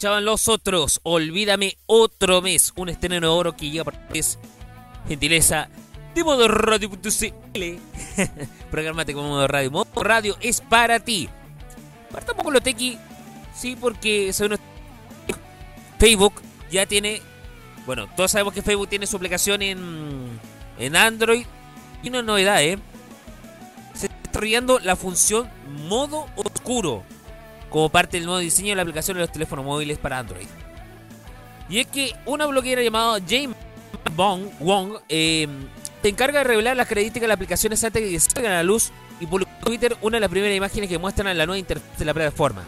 [0.00, 1.00] escuchaban los otros.
[1.02, 2.72] Olvídame otro mes.
[2.74, 4.38] Un estreno de oro que llega por es
[5.06, 5.68] gentileza
[6.14, 7.60] de modo radio.cl.
[8.70, 9.70] Programate como modo radio.
[9.70, 11.28] Modo radio es para ti.
[12.10, 12.96] Partamos con lo tequi.
[13.54, 14.56] Sí, porque según
[15.98, 16.32] Facebook
[16.70, 17.20] ya tiene.
[17.84, 20.40] Bueno, todos sabemos que Facebook tiene su aplicación en,
[20.78, 21.44] en Android.
[22.02, 22.78] Y una novedad, ¿eh?
[23.92, 25.50] Se está desarrollando la función
[25.90, 27.04] modo oscuro
[27.70, 30.46] como parte del nuevo diseño de la aplicación de los teléfonos móviles para Android.
[31.68, 33.56] Y es que una bloguera llamada James
[34.16, 35.46] Wong eh,
[36.02, 38.62] se encarga de revelar las características de las aplicaciones antes de que salgan a la
[38.62, 38.90] luz
[39.20, 42.04] y publicó en Twitter una de las primeras imágenes que muestran la nueva interfaz de
[42.04, 42.64] la plataforma.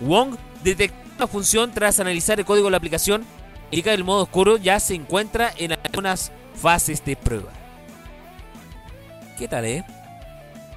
[0.00, 3.24] Wong detectó una función tras analizar el código de la aplicación
[3.70, 7.52] indica que el modo oscuro ya se encuentra en algunas fases de prueba.
[9.36, 9.84] ¿Qué tal, eh?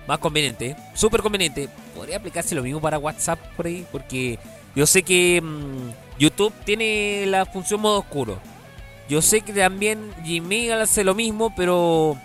[0.07, 1.69] Más conveniente, súper conveniente.
[2.01, 4.39] Podría aplicarse lo mismo para WhatsApp por ahí, porque
[4.75, 8.39] yo sé que mm, YouTube tiene la función modo oscuro.
[9.07, 12.17] Yo sé que también Gmail hace lo mismo, pero...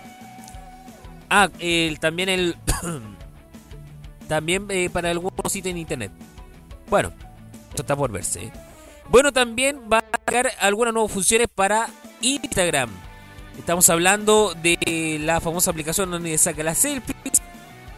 [1.29, 1.47] Ah,
[1.99, 2.55] también el...
[4.27, 6.11] también eh, para algunos sitios en internet.
[6.89, 7.13] Bueno,
[7.69, 8.51] esto está por verse.
[9.09, 11.87] Bueno, también va a llegar algunas nuevas funciones para
[12.21, 12.89] Instagram.
[13.59, 17.43] Estamos hablando de la famosa aplicación donde saca las selfies,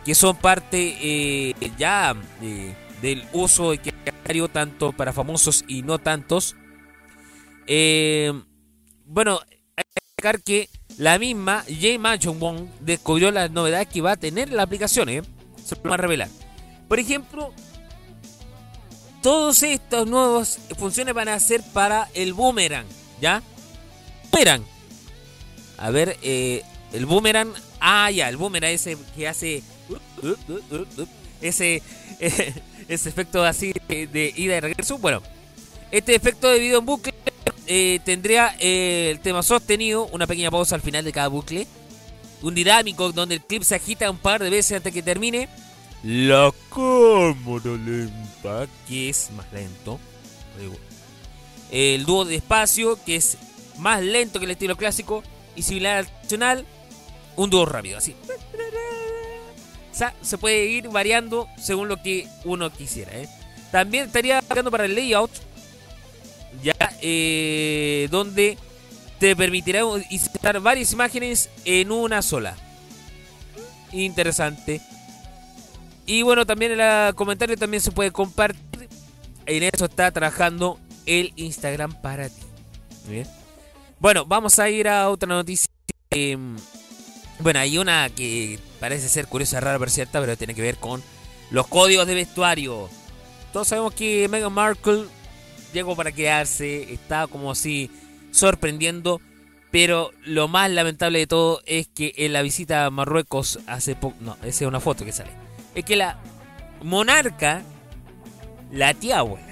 [0.10, 6.56] que son parte eh, ya eh, del uso diario tanto para famosos y no tantos.
[7.68, 8.34] Eh,
[9.06, 9.40] bueno,
[9.78, 12.00] hay que destacar que la misma J.
[12.00, 15.22] Mansion Wong descubrió las novedades que va a tener la aplicación, ¿eh?
[15.64, 16.30] Se lo va a revelar.
[16.88, 17.54] Por ejemplo,
[19.22, 22.88] todos estos nuevos funciones van a ser para el boomerang,
[23.22, 23.44] ¿ya?
[24.32, 24.64] Boomerang.
[25.78, 27.54] A ver, el boomerang.
[27.80, 29.62] Ah, ya, el boomerang ese que hace.
[31.42, 31.82] Ese,
[32.88, 34.98] ese efecto así de, ida y regreso.
[34.98, 35.22] Bueno,
[35.92, 37.14] este efecto de video en bucle
[37.68, 41.68] eh, tendría eh, el tema sostenido, una pequeña pausa al final de cada bucle.
[42.42, 45.50] Un dinámico donde el clip se agita un par de veces antes que termine.
[46.04, 50.00] La cámara lenta, que es más lento.
[51.70, 53.38] El dúo de espacio, que es
[53.78, 55.24] más lento que el estilo clásico.
[55.56, 56.66] Y similar al tradicional,
[57.36, 58.16] un dúo rápido, así.
[60.22, 63.12] Se puede ir variando según lo que uno quisiera.
[63.14, 63.30] ¿eh?
[63.72, 65.32] También estaría marcando para el layout,
[66.64, 68.58] ya eh, donde
[69.20, 72.56] te permitirá insertar varias imágenes en una sola.
[73.92, 74.82] Interesante.
[76.06, 78.90] Y bueno, también en el comentario también se puede compartir.
[79.46, 82.42] En eso está trabajando el Instagram para ti.
[83.08, 83.28] Bien.
[84.00, 85.70] Bueno, vamos a ir a otra noticia.
[86.12, 86.38] Eh,
[87.40, 91.02] bueno, hay una que parece ser curiosa, rara, pero cierta, pero tiene que ver con
[91.52, 92.90] los códigos de vestuario.
[93.54, 95.06] Todos sabemos que Meghan Markle
[95.74, 97.90] llegó para quedarse, está como así
[98.32, 99.22] sorprendiendo,
[99.72, 104.18] pero lo más lamentable de todo es que en la visita a Marruecos hace poco,
[104.20, 105.32] no, esa es una foto que sale,
[105.76, 106.20] es que la
[106.84, 107.64] monarca,
[108.72, 109.46] la tía abuela,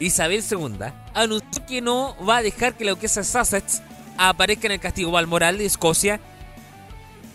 [0.00, 0.78] Isabel II,
[1.14, 3.82] anunció que no va a dejar que la duquesa Sussex
[4.16, 6.20] aparezca en el castigo Balmoral de Escocia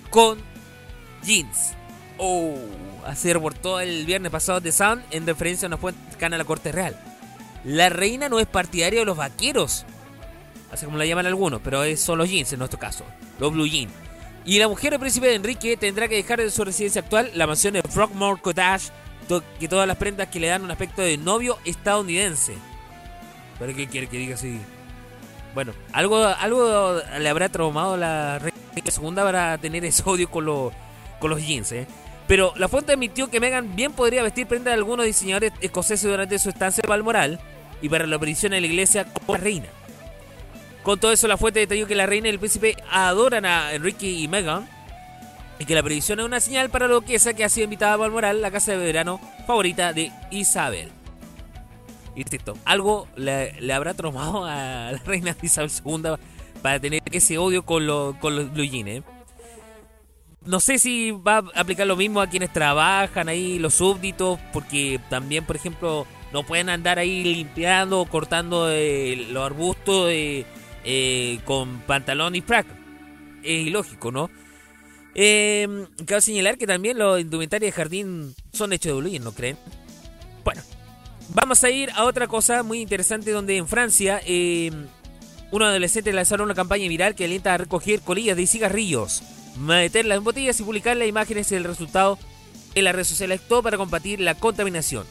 [0.10, 0.40] con
[1.24, 1.74] jeans.
[2.18, 2.58] Oh,
[3.06, 6.46] así reportó el viernes pasado The Sun en referencia a una fuente cercana a la
[6.46, 7.00] corte real.
[7.64, 9.86] La reina no es partidaria de los vaqueros,
[10.72, 13.06] así como la llaman algunos, pero son los jeans en nuestro caso,
[13.40, 13.92] los blue jeans.
[14.46, 17.48] Y la mujer del príncipe de Enrique tendrá que dejar de su residencia actual, la
[17.48, 18.92] mansión de Frogmore Cottage,
[19.60, 22.54] que todas las prendas que le dan un aspecto de novio estadounidense.
[23.60, 24.60] ¿Pero qué quiere que diga así?
[25.54, 28.60] Bueno, algo, algo le habrá traumado la reina
[28.92, 30.74] segunda para tener ese odio con, los
[31.20, 31.88] con los jeans, ¿eh?
[32.28, 36.38] Pero la fuente admitió que Meghan bien podría vestir prendas de algunos diseñadores escoceses durante
[36.38, 37.40] su estancia en Balmoral
[37.82, 39.66] y para la aparición en la iglesia como la reina.
[40.84, 44.08] Con todo eso, la fuente detalló que la reina y el príncipe adoran a Enrique
[44.08, 44.70] y Meghan
[45.58, 47.98] y que la previsión es una señal para la duquesa que ha sido invitada a
[47.98, 50.99] Balmoral, la casa de verano favorita de Isabel.
[52.66, 56.04] Algo le, habrá traumado a la reina Isabel II
[56.62, 59.04] para tener ese odio con, lo- con los blue jeans, ¿eh?
[60.46, 65.00] No sé si va a aplicar lo mismo a quienes trabajan ahí, los súbditos, porque
[65.10, 70.46] también, por ejemplo, no pueden andar ahí limpiando cortando eh, los arbustos eh,
[70.86, 72.66] eh, con pantalón y frac.
[73.44, 74.30] Es ilógico, ¿no?
[75.14, 75.68] Eh,
[76.06, 79.58] cabe señalar que también los indumentarios de jardín son hechos de blue jeans, ¿no creen?
[80.46, 80.62] Bueno,
[81.30, 84.72] vamos a ir a otra cosa muy interesante donde en Francia eh,
[85.52, 89.24] un adolescente lanzaron una campaña viral que alienta a recoger colillas de cigarrillos,
[89.60, 92.18] meterlas en botellas y publicar las imágenes del resultado
[92.76, 95.06] en las redes sociales, todo para combatir la contaminación.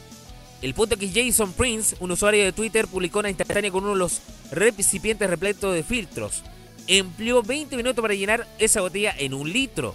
[0.61, 3.93] El punto es que Jason Prince, un usuario de Twitter, publicó una instantánea con uno
[3.93, 6.43] de los recipientes repletos de filtros.
[6.87, 9.93] Empleó 20 minutos para llenar esa botella en un litro.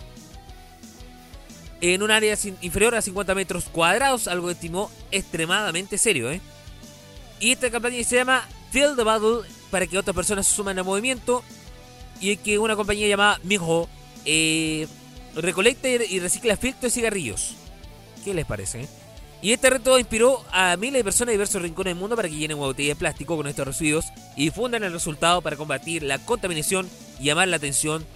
[1.81, 6.41] En un área inferior a 50 metros cuadrados, algo que estimó extremadamente serio, ¿eh?
[7.41, 10.85] Y esta campaña se llama Fill the Bottle para que otras personas se sumen al
[10.85, 11.43] movimiento.
[12.21, 13.89] Y que una compañía llamada Mijo
[14.25, 14.87] eh,
[15.35, 17.55] recolecta y recicla filtros de cigarrillos.
[18.25, 18.83] ¿Qué les parece?
[18.83, 18.89] eh?
[19.43, 22.35] Y este reto inspiró a miles de personas de diversos rincones del mundo para que
[22.35, 24.07] llenen una botella de plástico con estos residuos
[24.37, 26.89] y difundan el resultado para combatir la contaminación
[27.21, 28.07] y llamar la atención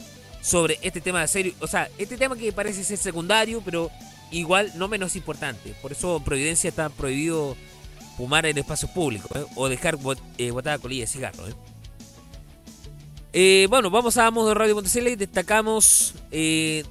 [0.40, 1.54] sobre este tema de serio.
[1.60, 3.90] O sea, este tema que parece ser secundario, pero
[4.30, 5.74] igual no menos importante.
[5.82, 7.56] Por eso en Providencia está prohibido
[8.16, 9.44] fumar en espacios públicos ¿eh?
[9.54, 11.48] o dejar bot- eh, botada colilla de cigarro.
[11.48, 11.54] ¿eh?
[13.32, 16.84] Eh, bueno, vamos a modo radio.cl y destacamos eh,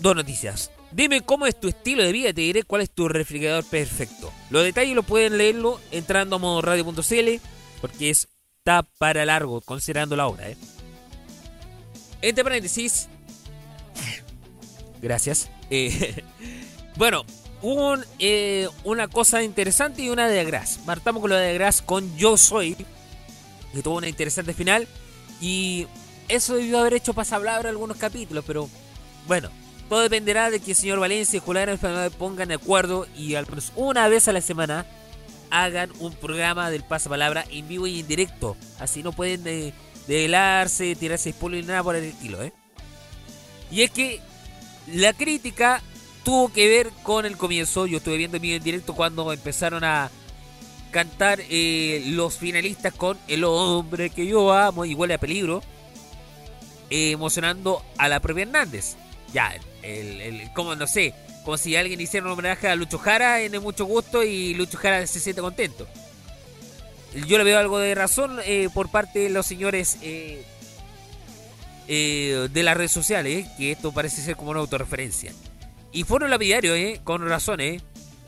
[0.00, 0.70] dos noticias.
[0.92, 4.32] Dime cómo es tu estilo de vida te diré cuál es tu refrigerador perfecto.
[4.50, 7.40] Los detalles lo pueden leerlo entrando a modo radio.cl
[7.80, 8.28] porque es,
[8.58, 10.48] está para largo considerando la hora.
[10.48, 10.56] ¿eh?
[12.22, 13.08] Entre paréntesis.
[15.00, 15.50] Gracias.
[15.70, 16.24] Eh,
[16.96, 17.24] bueno,
[17.62, 20.80] un, eh, una cosa interesante y una de Gras.
[20.84, 22.74] Partamos con lo de Gras con Yo Soy,
[23.72, 24.88] que tuvo una interesante final.
[25.40, 25.86] Y
[26.28, 28.68] eso debió haber hecho pasapalabra algunos capítulos, pero
[29.26, 29.50] bueno,
[29.88, 31.78] todo dependerá de que el señor Valencia y Julián
[32.18, 34.84] pongan de acuerdo y al menos una vez a la semana
[35.50, 38.56] hagan un programa del pasapalabra en vivo y en directo.
[38.78, 39.72] Así no pueden eh,
[40.08, 42.52] develarse, tirarse spoiler nada por el estilo, ¿eh?
[43.70, 44.20] Y es que
[44.92, 45.82] la crítica
[46.24, 47.86] tuvo que ver con el comienzo.
[47.86, 50.10] Yo estuve viendo y en directo cuando empezaron a
[50.90, 55.62] cantar eh, los finalistas con El hombre que yo amo huele a peligro,
[56.90, 58.96] eh, emocionando a la propia Hernández.
[59.32, 61.12] Ya, el, el- como no sé,
[61.44, 64.78] como si alguien hiciera un homenaje a Lucho Jara en el mucho gusto y Lucho
[64.78, 65.86] Jara se siente contento.
[67.26, 70.44] Yo le veo algo de razón eh, por parte de los señores eh,
[71.88, 75.32] eh, de las redes sociales, eh, que esto parece ser como una autorreferencia.
[75.90, 77.80] Y fueron lapidarios, eh, con razón, eh.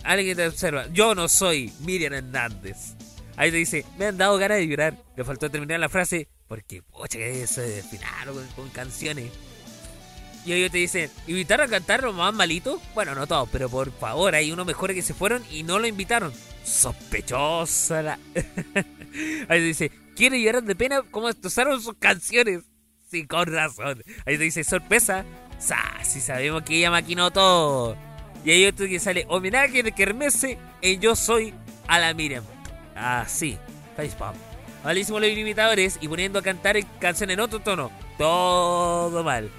[0.02, 0.86] Alguien te observa.
[0.92, 2.94] Yo no soy Miriam Hernández.
[3.36, 4.96] Ahí te dice, me han dado ganas de llorar.
[5.14, 9.30] Le faltó terminar la frase, porque, pocha, que eso de final con, con canciones.
[10.46, 12.80] Y ellos te dicen, ¿invitaron a cantar los más malitos?
[12.94, 15.86] Bueno, no todos, pero por favor, hay unos mejores que se fueron y no lo
[15.86, 16.32] invitaron.
[16.64, 18.18] Sospechosa la...
[19.48, 21.02] Ahí dice, ¿quiere llorar de pena?
[21.10, 22.62] ¿Cómo destrozaron sus canciones?
[23.10, 24.02] Sí, con razón.
[24.24, 25.24] Ahí dice, sorpresa.
[25.58, 27.96] Sa, si sabemos que ella maquinó todo.
[28.44, 31.52] Y hay otro que sale, homenaje de Kermesse en Yo Soy
[31.86, 32.44] a la Miriam.
[32.96, 33.58] Ah, sí,
[33.96, 34.36] facepalm.
[34.84, 37.90] Malísimo los imitadores y poniendo a cantar canción en otro tono.
[38.16, 39.50] Todo mal.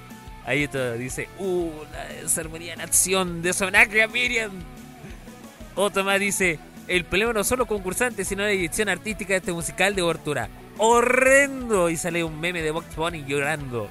[0.44, 4.50] Ahí todo dice, una desarmonía en acción de homenaje a Miriam.
[5.76, 6.58] Otro más dice,
[6.92, 10.50] el problema no solo concursante, sino la dirección artística de este musical de Bortura.
[10.76, 11.88] Horrendo.
[11.88, 13.88] Y sale un meme de Box Bunny llorando.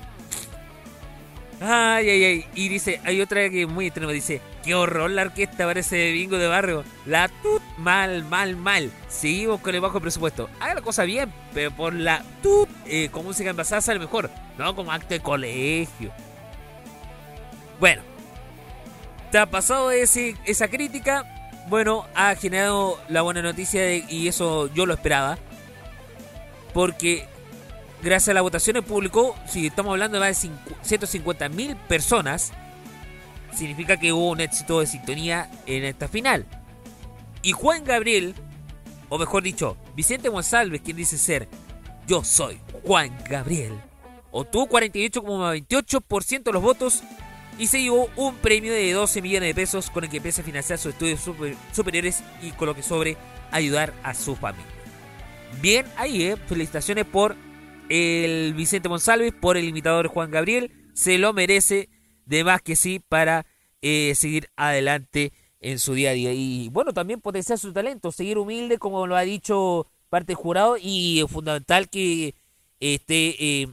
[1.59, 2.45] Ay, ay, ay.
[2.53, 4.11] Y dice, hay otra que es muy extrema.
[4.11, 6.83] Dice, qué horror la orquesta parece bingo de barrio.
[7.07, 8.91] La tut, mal, mal, mal.
[9.07, 10.47] Seguimos con el bajo presupuesto.
[10.59, 14.29] Haga la cosa bien, pero por la tut, eh, con música envasada sale mejor.
[14.59, 16.11] No como acto de colegio.
[17.79, 18.03] Bueno,
[19.31, 21.40] te ha pasado esa crítica.
[21.71, 25.37] Bueno, ha generado la buena noticia de- y eso yo lo esperaba.
[26.73, 27.25] Porque
[28.03, 30.49] gracias a la votación del público, si estamos hablando de más de
[30.81, 32.51] 150 mil personas,
[33.55, 36.45] significa que hubo un éxito de sintonía en esta final.
[37.41, 38.35] Y Juan Gabriel,
[39.07, 41.47] o mejor dicho, Vicente González, quien dice ser
[42.05, 43.79] yo soy Juan Gabriel,
[44.31, 47.01] obtuvo 48,28% de los votos
[47.57, 50.45] y se llevó un premio de 12 millones de pesos con el que empieza a
[50.45, 53.17] financiar sus estudios super- superiores y con lo que sobre
[53.51, 54.65] ayudar a su familia.
[55.61, 56.37] Bien, ahí, eh.
[56.37, 57.35] felicitaciones por
[57.89, 60.71] el Vicente Monsalves, por el imitador Juan Gabriel.
[60.93, 61.89] Se lo merece,
[62.25, 63.45] de más que sí, para
[63.81, 66.31] eh, seguir adelante en su día a día.
[66.33, 70.77] Y bueno, también potenciar su talento, seguir humilde, como lo ha dicho parte del jurado,
[70.81, 72.33] y es fundamental que
[72.79, 73.67] esté eh,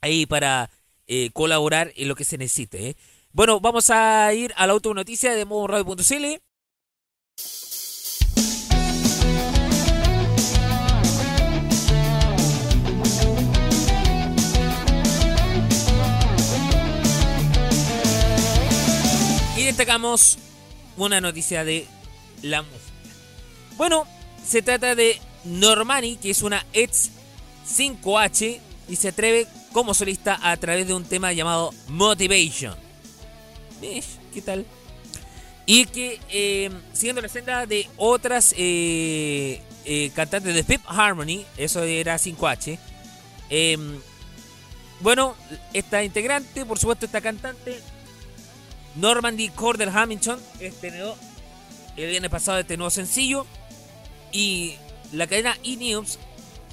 [0.00, 0.70] ahí para
[1.06, 2.90] eh, colaborar en lo que se necesite.
[2.90, 2.96] eh.
[3.32, 6.40] Bueno, vamos a ir a la última noticia de modo radio.cl.
[19.56, 20.38] Y destacamos
[20.96, 21.86] una noticia de
[22.42, 22.78] la música.
[23.76, 24.06] Bueno,
[24.46, 27.10] se trata de Normani, que es una ex
[27.66, 32.76] 5H y se atreve como solista a través de un tema llamado Motivation.
[33.80, 34.64] Mish, ¿Qué tal?
[35.66, 41.82] Y que eh, siguiendo la senda de otras eh, eh, cantantes de Fifth Harmony, eso
[41.82, 42.78] era 5H.
[43.50, 43.98] eh,
[45.00, 45.34] bueno,
[45.72, 47.80] esta integrante, por supuesto, esta cantante,
[48.94, 51.16] Normandy Corder Hamilton, estrenó
[51.96, 53.44] el viernes pasado este nuevo sencillo.
[54.30, 54.76] Y
[55.12, 56.20] la cadena E-News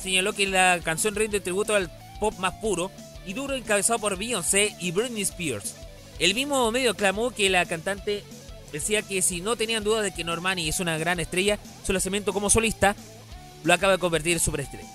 [0.02, 1.90] señaló que la canción rinde tributo al
[2.22, 2.92] pop más puro
[3.26, 5.76] y duro encabezado por Beyoncé y Britney Spears.
[6.20, 8.24] El mismo medio clamó que la cantante
[8.72, 12.32] decía que si no tenían duda de que Normani es una gran estrella, su lanzamiento
[12.32, 12.96] como solista
[13.64, 14.88] lo acaba de convertir en superestrella.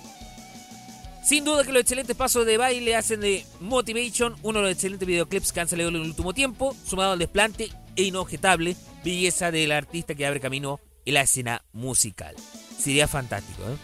[1.21, 5.05] Sin duda que los excelentes pasos de baile hacen de Motivation uno de los excelentes
[5.05, 9.73] videoclips que han salido en el último tiempo, sumado al desplante e inobjetable belleza del
[9.73, 12.35] artista que abre camino en la escena musical.
[12.79, 13.75] Sería fantástico, ¿eh?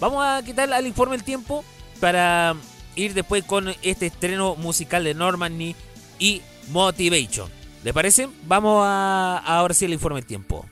[0.00, 1.64] Vamos a quitar al informe el tiempo
[2.02, 2.56] para
[2.96, 5.76] ir después con este estreno musical de Normandy
[6.18, 7.48] y Motivation.
[7.84, 8.28] ¿Le parece?
[8.48, 10.66] Vamos a ahora sí el informe el tiempo.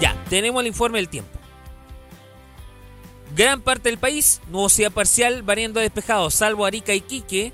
[0.00, 1.38] Ya, tenemos el informe del tiempo.
[3.36, 7.52] Gran parte del país, nubosidad parcial, variando a despejado, salvo Arica y Quique,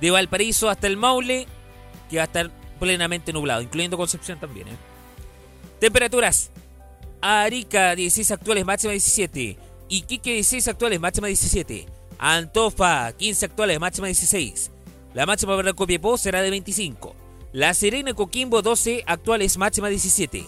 [0.00, 1.46] de Valparaíso hasta el Maule,
[2.08, 4.68] que va a estar plenamente nublado, incluyendo Concepción también.
[4.68, 4.76] ¿eh?
[5.80, 6.50] Temperaturas.
[7.20, 9.58] Arica 16 actuales, máxima 17.
[9.88, 11.86] Iquique 16 actuales, máxima 17.
[12.18, 14.70] Antofa 15 actuales, máxima 16.
[15.14, 17.14] La máxima para Copiapó será de 25.
[17.52, 20.46] La Serena Coquimbo 12 actuales, máxima 17.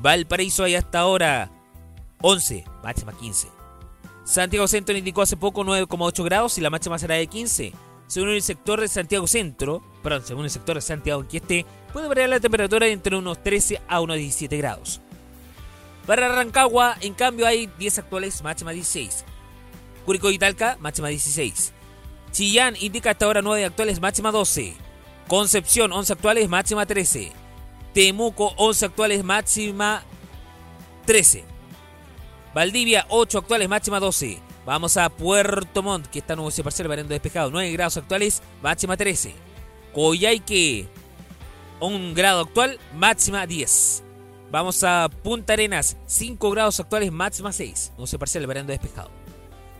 [0.00, 1.50] Valparaíso hay hasta ahora
[2.20, 3.48] 11, máxima 15.
[4.24, 7.72] Santiago Centro indicó hace poco 9,8 grados y la máxima será de 15.
[8.06, 11.66] Según el sector de Santiago Centro, perdón, según el sector de Santiago en que esté,
[11.92, 15.00] puede variar la temperatura entre unos 13 a unos 17 grados.
[16.06, 19.24] Para Rancagua, en cambio, hay 10 actuales, máxima 16.
[20.06, 21.74] Curicó y Talca, máxima 16.
[22.32, 24.74] Chillán indica hasta ahora 9 actuales, máxima 12.
[25.28, 27.32] Concepción, 11 actuales, máxima 13.
[27.92, 30.02] Temuco, 11 actuales, máxima
[31.04, 31.44] 13.
[32.54, 34.40] Valdivia, 8 actuales, máxima 12.
[34.64, 37.50] Vamos a Puerto Montt, que está nuboso parcial, variando despejado.
[37.50, 39.47] 9 grados actuales, máxima 13.
[39.98, 40.86] Coyhaique,
[41.80, 44.04] 1 grado actual, máxima 10.
[44.48, 47.94] Vamos a Punta Arenas, 5 grados actuales, máxima 6.
[47.96, 49.10] Nuboso parcial, variando despejado.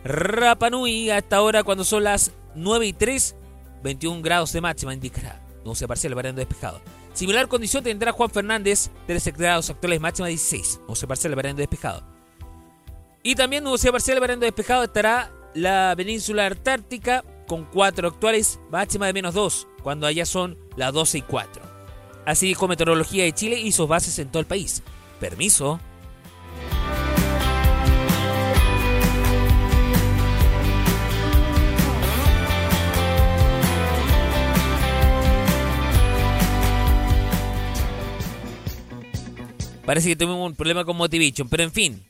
[0.03, 3.37] Rapa Nui, hasta ahora, cuando son las 9 y 3,
[3.81, 5.41] 21 grados de máxima indicará.
[5.63, 6.81] Nuboso parcial, variando despejado.
[7.13, 10.81] Similar condición tendrá Juan Fernández, 13 grados actuales, máxima 16.
[10.81, 12.03] Nuboso parcial, variando despejado.
[13.23, 19.13] Y también nubosidad parcial variando despejado estará la península antártica con 4 actuales, máxima de
[19.13, 21.63] menos 2, cuando allá son las 12 y 4.
[22.23, 24.83] Así dijo Meteorología de Chile y sus bases en todo el país.
[25.19, 25.79] Permiso.
[39.87, 42.05] Parece que tuvimos un problema con Motivation, pero en fin,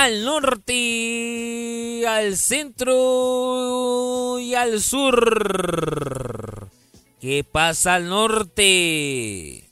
[0.00, 6.70] al norte, al centro y al sur.
[7.20, 9.68] ¿Qué pasa al norte?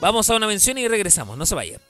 [0.00, 1.89] Vamos a una mención y regresamos, no se vayan.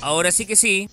[0.00, 0.88] Ahora sí que sí.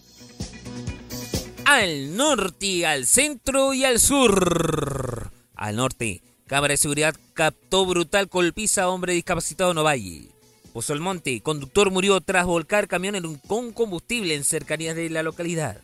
[1.65, 5.31] Al norte, al centro y al sur.
[5.55, 10.29] Al norte, cámara de seguridad captó brutal golpiza a hombre discapacitado en Ovalle.
[10.89, 15.23] El Monte, conductor murió tras volcar camión en un- con combustible en cercanías de la
[15.23, 15.81] localidad.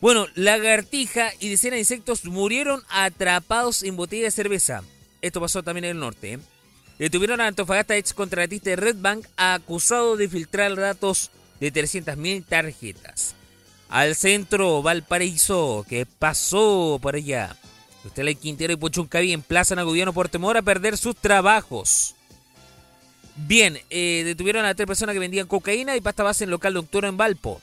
[0.00, 4.84] Bueno, lagartija y decenas de insectos murieron atrapados en botella de cerveza.
[5.20, 6.34] Esto pasó también en el norte.
[6.34, 6.38] ¿eh?
[7.00, 13.34] Detuvieron a Antofagasta ex contratista de Red Bank acusado de filtrar datos de 300.000 tarjetas.
[13.88, 17.56] Al centro, Valparaíso, ¿qué pasó por allá?
[18.04, 22.14] Usted Quintero y Puchuncaví emplazan al gobierno por temor a perder sus trabajos.
[23.36, 27.08] Bien, eh, detuvieron a tres personas que vendían cocaína y pasta base en local nocturno
[27.08, 27.60] en Valpo.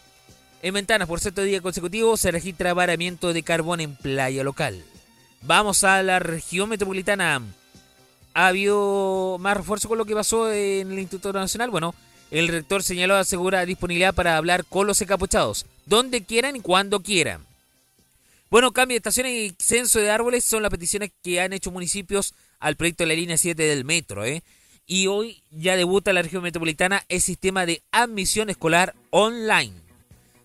[0.61, 4.83] En Ventanas, por sexto día consecutivo, se registra varamiento de carbón en playa local.
[5.41, 7.41] Vamos a la región metropolitana.
[8.33, 11.69] ¿Ha habido más refuerzo con lo que pasó en el Instituto Nacional?
[11.69, 11.93] Bueno,
[12.31, 17.45] el rector señaló asegura disponibilidad para hablar con los encapuchados, donde quieran y cuando quieran.
[18.49, 22.33] Bueno, cambio de estaciones y censo de árboles son las peticiones que han hecho municipios
[22.59, 24.25] al proyecto de la línea 7 del metro.
[24.25, 24.41] ¿eh?
[24.87, 29.73] y hoy ya debuta en la región metropolitana el sistema de admisión escolar online.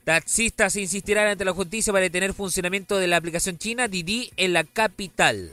[0.05, 4.65] Taxistas insistirán ante la justicia para detener funcionamiento de la aplicación china Didi en la
[4.65, 5.53] capital,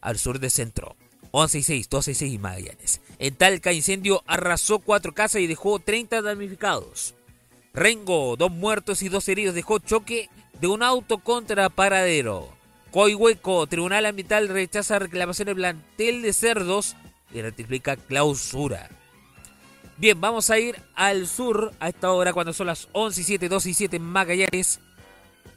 [0.00, 0.96] al sur del centro.
[1.32, 3.00] 11 y 6, 12 y 6 y Magallanes.
[3.18, 7.14] En Talca, incendio arrasó cuatro casas y dejó 30 damnificados.
[7.74, 12.48] Rengo, dos muertos y dos heridos, dejó choque de un auto contra paradero.
[12.90, 16.96] Coihueco, Tribunal Ambiental rechaza reclamación de plantel de cerdos
[17.34, 18.88] y ratifica clausura.
[19.96, 23.48] Bien, vamos a ir al sur a esta hora cuando son las 11 y 7,
[23.48, 24.80] 12 y 7 en Magallanes.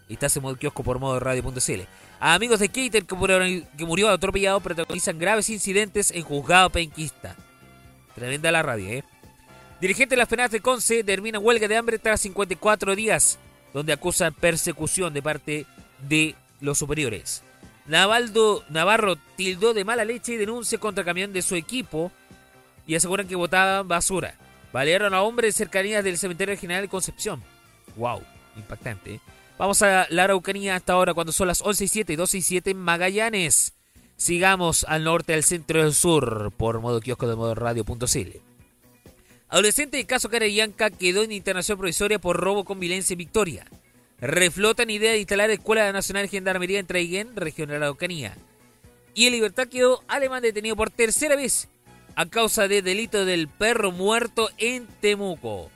[0.09, 1.81] Y estás en modo kiosco por modo radio.cl.
[2.19, 3.39] Amigos de Keiter que murió,
[3.77, 7.35] que murió atropellado protagonizan graves incidentes en juzgado penquista.
[8.15, 9.03] Tremenda la radio, ¿eh?
[9.79, 13.39] Dirigentes de las penas de Conce terminan huelga de hambre tras 54 días,
[13.73, 15.65] donde acusan persecución de parte
[16.07, 17.43] de los superiores.
[17.87, 22.11] Navaldo Navarro tildó de mala leche y denuncia contra camión de su equipo
[22.85, 24.35] y aseguran que botaban basura.
[24.71, 27.43] Balearon a hombres cercanías del cementerio general de Concepción.
[27.95, 28.21] ¡Wow!
[28.55, 29.15] Impactante.
[29.15, 29.19] ¿eh?
[29.57, 32.71] Vamos a la Araucanía hasta ahora cuando son las 11 y 7, 12 y 7
[32.71, 33.73] en Magallanes.
[34.21, 38.37] Sigamos al norte, al centro y al sur por modo kiosco de modo radio.cl.
[39.49, 43.65] Adolescente de caso Carayanca quedó en internación provisoria por robo con violencia en Victoria.
[44.19, 48.37] Reflotan idea de instalar Escuela Nacional de Gendarmería en Traiguén, región de la Araucanía.
[49.15, 51.67] Y en libertad quedó alemán detenido por tercera vez
[52.15, 55.71] a causa de delito del perro muerto en Temuco.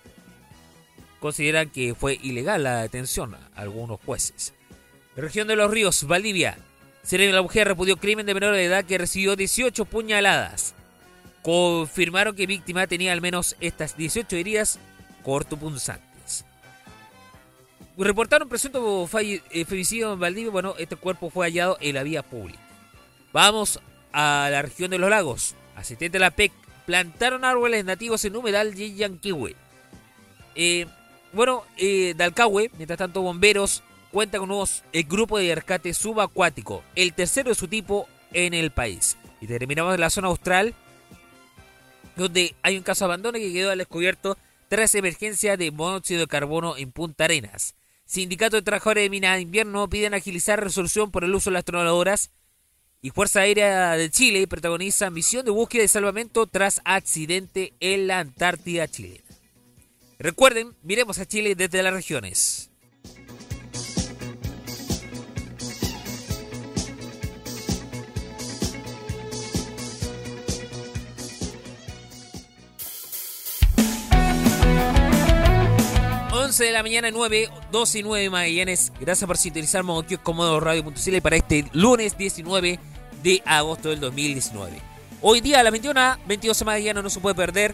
[1.20, 4.54] Consideran que fue ilegal la detención algunos jueces.
[5.16, 6.60] Región de los Ríos, Valdivia.
[7.06, 10.74] Serena la mujer repudió crimen de menor de edad que recibió 18 puñaladas.
[11.44, 14.80] Confirmaron que víctima tenía al menos estas 18 heridas
[15.24, 16.46] cortopunzantes.
[17.98, 20.52] Reportaron presunto falle- eh, femicidio en Valdivia.
[20.52, 22.60] Bueno, este cuerpo fue hallado en la vía pública.
[23.32, 23.80] Vamos
[24.12, 25.56] a la región de los lagos.
[25.76, 26.52] Asistentes de la PEC
[26.86, 29.56] plantaron árboles nativos en humedal de Yanquihue.
[30.56, 30.88] Eh,
[31.34, 33.84] bueno, eh, Dalcahue, mientras tanto, bomberos
[34.16, 38.72] cuenta con nuevos el grupo de rescate subacuático, el tercero de su tipo en el
[38.72, 39.18] país.
[39.42, 40.74] Y terminamos en la zona austral,
[42.16, 44.38] donde hay un caso de abandono que quedó al descubierto
[44.70, 47.76] tras emergencia de monóxido de carbono en Punta Arenas.
[48.06, 51.66] Sindicato de Trabajadores de Minas de Invierno piden agilizar resolución por el uso de las
[51.66, 52.32] tronadoras
[53.02, 58.20] y Fuerza Aérea de Chile protagoniza misión de búsqueda y salvamento tras accidente en la
[58.20, 59.26] Antártida chilena.
[60.20, 62.72] Recuerden, miremos a Chile desde las regiones.
[76.46, 78.94] Once de la mañana, 9, 12 y 9 Magallanes.
[79.00, 82.80] Gracias por sintonizar Radio.cl para este lunes 19
[83.24, 84.80] de agosto del 2019.
[85.24, 87.74] Hoy día a la 21, 22 de Magallanes no se puede perder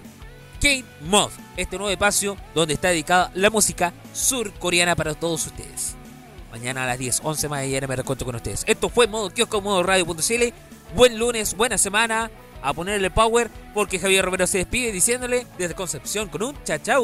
[0.56, 5.96] Kate Moth, este nuevo espacio donde está dedicada la música surcoreana para todos ustedes.
[6.50, 8.64] Mañana a las 10, 11 de Magallanes me recuento con ustedes.
[8.68, 10.54] Esto fue Modo Kiosco, Modo Radio.cl.
[10.96, 12.32] Buen lunes, buena semana.
[12.62, 17.04] A ponerle power porque Javier Romero se despide diciéndole desde Concepción con un chao